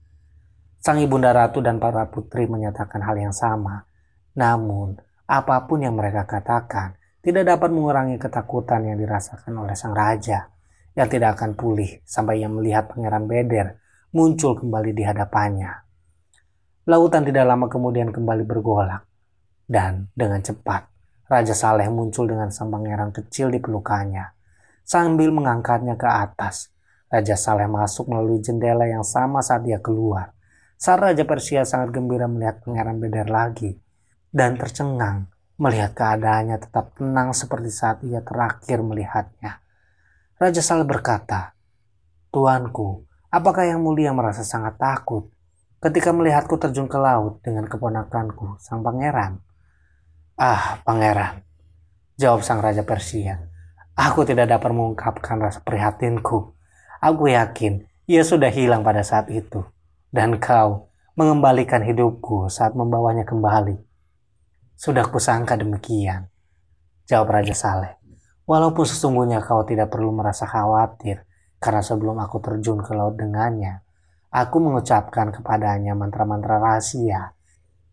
[0.77, 3.89] Sang ibunda ratu dan para putri menyatakan hal yang sama.
[4.37, 10.51] Namun, apa pun yang mereka katakan tidak dapat mengurangi ketakutan yang dirasakan oleh sang raja
[10.93, 13.81] yang tidak akan pulih sampai ia melihat pangeran Beder
[14.13, 15.82] muncul kembali di hadapannya.
[16.83, 19.07] Lautan tidak lama kemudian kembali bergolak
[19.71, 20.91] dan dengan cepat
[21.31, 24.35] Raja Saleh muncul dengan sang pangeran kecil di pelukannya
[24.83, 26.75] sambil mengangkatnya ke atas.
[27.07, 30.35] Raja Saleh masuk melalui jendela yang sama saat dia keluar.
[30.75, 33.79] Saat Raja Persia sangat gembira melihat Pangeran Beder lagi
[34.35, 35.31] dan tercengang
[35.63, 39.63] melihat keadaannya tetap tenang seperti saat ia terakhir melihatnya.
[40.35, 41.55] Raja Saleh berkata,
[42.35, 45.31] Tuanku, apakah yang mulia merasa sangat takut
[45.83, 49.43] ketika melihatku terjun ke laut dengan keponakanku, sang pangeran?
[50.39, 51.43] Ah, pangeran,
[52.15, 53.51] jawab sang Raja Persia.
[53.99, 56.55] Aku tidak dapat mengungkapkan rasa prihatinku.
[57.03, 59.67] Aku yakin ia sudah hilang pada saat itu.
[60.09, 63.77] Dan kau mengembalikan hidupku saat membawanya kembali.
[64.79, 66.31] Sudah kusangka demikian.
[67.11, 67.93] Jawab Raja Saleh.
[68.47, 71.27] Walaupun sesungguhnya kau tidak perlu merasa khawatir
[71.63, 73.87] karena sebelum aku terjun ke laut dengannya,
[74.33, 77.37] aku mengucapkan kepadanya mantra-mantra rahasia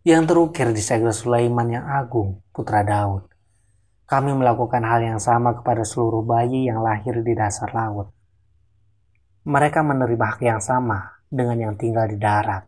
[0.07, 3.27] yang terukir di segel Sulaiman yang agung, putra Daud.
[4.07, 8.09] Kami melakukan hal yang sama kepada seluruh bayi yang lahir di dasar laut.
[9.43, 12.65] Mereka menerima hak yang sama dengan yang tinggal di darat.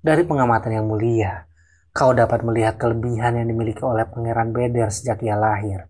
[0.00, 1.46] Dari pengamatan yang mulia,
[1.94, 5.86] kau dapat melihat kelebihan yang dimiliki oleh Pangeran Beder sejak ia lahir,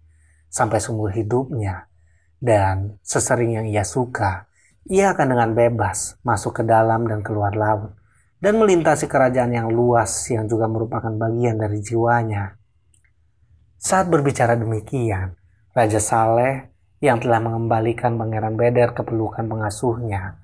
[0.52, 1.88] sampai seumur hidupnya.
[2.36, 4.52] Dan sesering yang ia suka,
[4.84, 7.96] ia akan dengan bebas masuk ke dalam dan keluar laut,
[8.36, 12.60] dan melintasi kerajaan yang luas yang juga merupakan bagian dari jiwanya.
[13.80, 15.36] Saat berbicara demikian,
[15.72, 16.68] Raja Saleh
[17.00, 20.40] yang telah mengembalikan Pangeran Beder ke pelukan pengasuhnya,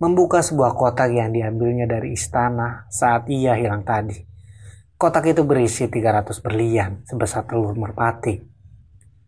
[0.00, 4.16] membuka sebuah kotak yang diambilnya dari istana saat ia hilang tadi.
[4.96, 8.40] Kotak itu berisi 300 berlian sebesar telur merpati.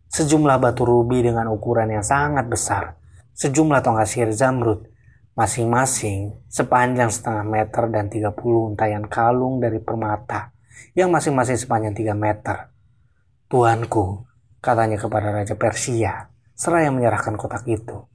[0.09, 3.04] Sejumlah batu rubi dengan ukuran yang sangat besar.
[3.35, 4.87] Sejumlah tongkat sihir zamrud
[5.35, 10.55] masing-masing sepanjang setengah meter dan 30 untayan kalung dari permata
[10.95, 12.71] yang masing-masing sepanjang 3 meter.
[13.51, 14.23] Tuanku,
[14.63, 18.07] katanya kepada Raja Persia, seraya menyerahkan kotak itu.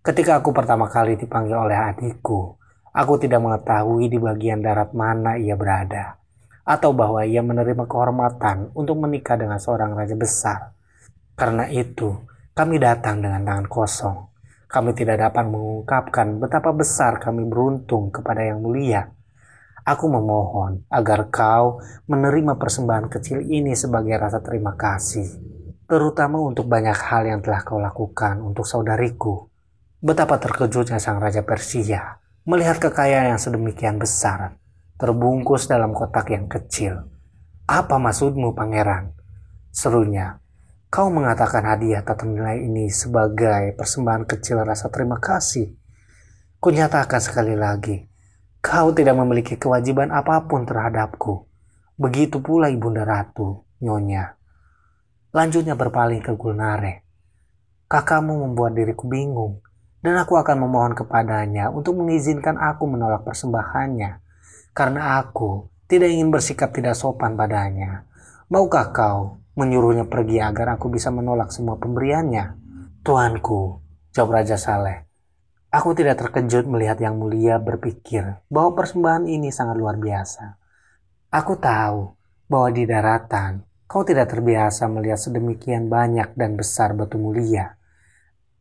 [0.00, 2.56] Ketika aku pertama kali dipanggil oleh adikku,
[2.88, 6.16] aku tidak mengetahui di bagian darat mana ia berada,
[6.64, 10.72] atau bahwa ia menerima kehormatan untuk menikah dengan seorang raja besar.
[11.36, 12.16] Karena itu,
[12.56, 14.33] kami datang dengan tangan kosong.
[14.68, 19.02] Kami tidak dapat mengungkapkan betapa besar kami beruntung kepada Yang Mulia.
[19.84, 25.28] Aku memohon agar kau menerima persembahan kecil ini sebagai rasa terima kasih,
[25.84, 29.48] terutama untuk banyak hal yang telah kau lakukan untuk saudariku.
[30.00, 34.60] Betapa terkejutnya sang Raja Persia melihat kekayaan yang sedemikian besar,
[35.00, 37.08] terbungkus dalam kotak yang kecil.
[37.64, 39.16] Apa maksudmu, Pangeran?
[39.72, 40.43] Serunya,
[40.94, 45.74] Kau mengatakan hadiah tak ternilai ini sebagai persembahan kecil rasa terima kasih.
[46.62, 48.06] Kunyatakan sekali lagi,
[48.62, 51.50] kau tidak memiliki kewajiban apa pun terhadapku.
[51.98, 54.38] Begitu pula Ibunda Ratu, Nyonya.
[55.34, 57.02] Lanjutnya berpaling ke Gulnare.
[57.90, 59.66] Kakakmu membuat diriku bingung,
[59.98, 64.22] dan aku akan memohon kepadanya untuk mengizinkan aku menolak persembahannya,
[64.70, 68.06] karena aku tidak ingin bersikap tidak sopan padanya.
[68.46, 72.58] Maukah kau menyuruhnya pergi agar aku bisa menolak semua pemberiannya.
[73.06, 75.06] Tuanku, jawab Raja Saleh.
[75.74, 80.58] Aku tidak terkejut melihat Yang Mulia berpikir bahwa persembahan ini sangat luar biasa.
[81.34, 82.14] Aku tahu
[82.46, 87.74] bahwa di daratan kau tidak terbiasa melihat sedemikian banyak dan besar batu mulia.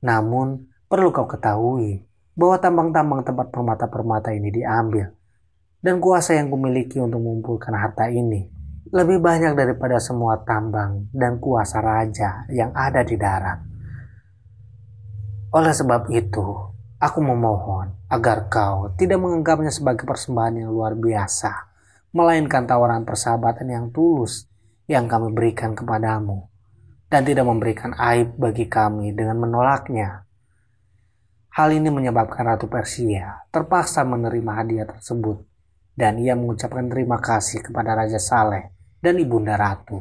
[0.02, 2.02] Namun, perlu kau ketahui
[2.34, 5.14] bahwa tambang-tambang tempat permata-permata ini diambil
[5.86, 8.50] dan kuasa yang kumiliki untuk mengumpulkan harta ini
[8.94, 13.58] lebih banyak daripada semua tambang dan kuasa raja yang ada di darat.
[15.50, 16.46] Oleh sebab itu,
[17.02, 21.74] aku memohon agar kau tidak menganggapnya sebagai persembahan yang luar biasa,
[22.14, 24.46] melainkan tawaran persahabatan yang tulus
[24.86, 26.46] yang kami berikan kepadamu,
[27.10, 30.22] dan tidak memberikan aib bagi kami dengan menolaknya.
[31.50, 35.42] Hal ini menyebabkan Ratu Persia terpaksa menerima hadiah tersebut,
[35.98, 38.73] dan ia mengucapkan terima kasih kepada Raja Saleh
[39.04, 40.00] dan Ibunda Ratu.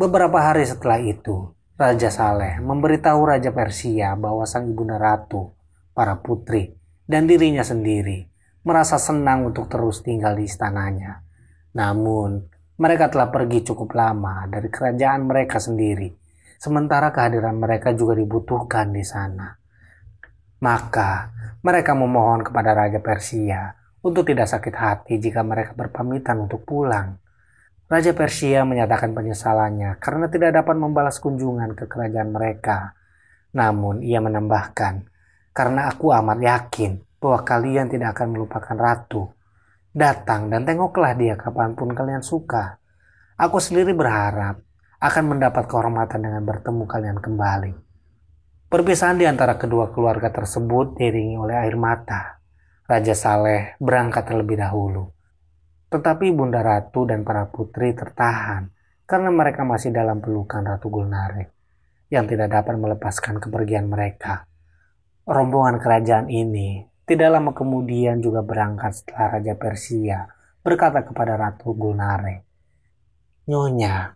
[0.00, 5.52] Beberapa hari setelah itu, Raja Saleh memberitahu Raja Persia bahwa sang Ibunda Ratu,
[5.92, 6.72] para putri,
[7.04, 8.32] dan dirinya sendiri
[8.64, 11.20] merasa senang untuk terus tinggal di istananya.
[11.76, 12.48] Namun,
[12.80, 16.16] mereka telah pergi cukup lama dari kerajaan mereka sendiri,
[16.56, 19.52] sementara kehadiran mereka juga dibutuhkan di sana.
[20.64, 21.28] Maka,
[21.60, 27.20] mereka memohon kepada Raja Persia untuk tidak sakit hati jika mereka berpamitan untuk pulang.
[27.90, 32.94] Raja Persia menyatakan penyesalannya karena tidak dapat membalas kunjungan ke kerajaan mereka.
[33.50, 35.10] Namun ia menambahkan,
[35.50, 39.34] karena aku amat yakin bahwa kalian tidak akan melupakan ratu.
[39.90, 42.78] Datang dan tengoklah dia kapan pun kalian suka.
[43.34, 44.62] Aku sendiri berharap
[45.02, 47.74] akan mendapat kehormatan dengan bertemu kalian kembali.
[48.70, 52.38] Perpisahan di antara kedua keluarga tersebut diiringi oleh air mata.
[52.86, 55.10] Raja Saleh berangkat terlebih dahulu
[55.90, 58.70] tetapi Bunda Ratu dan para putri tertahan
[59.10, 61.50] karena mereka masih dalam pelukan Ratu Gulnare
[62.14, 64.46] yang tidak dapat melepaskan kepergian mereka.
[65.26, 70.18] Rombongan kerajaan ini tidak lama kemudian juga berangkat setelah Raja Persia
[70.60, 72.46] berkata kepada Ratu Gulnare,
[73.48, 74.14] Nyonya,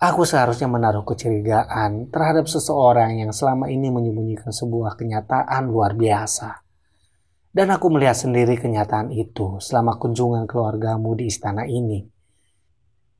[0.00, 6.61] aku seharusnya menaruh kecurigaan terhadap seseorang yang selama ini menyembunyikan sebuah kenyataan luar biasa.
[7.52, 12.00] Dan aku melihat sendiri kenyataan itu selama kunjungan keluargamu di istana ini.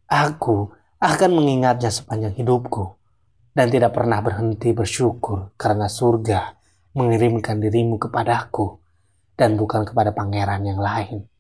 [0.09, 2.97] Aku akan mengingatnya sepanjang hidupku
[3.53, 6.57] dan tidak pernah berhenti bersyukur karena surga
[6.97, 8.81] mengirimkan dirimu kepadaku
[9.37, 11.32] dan bukan kepada pangeran yang lain.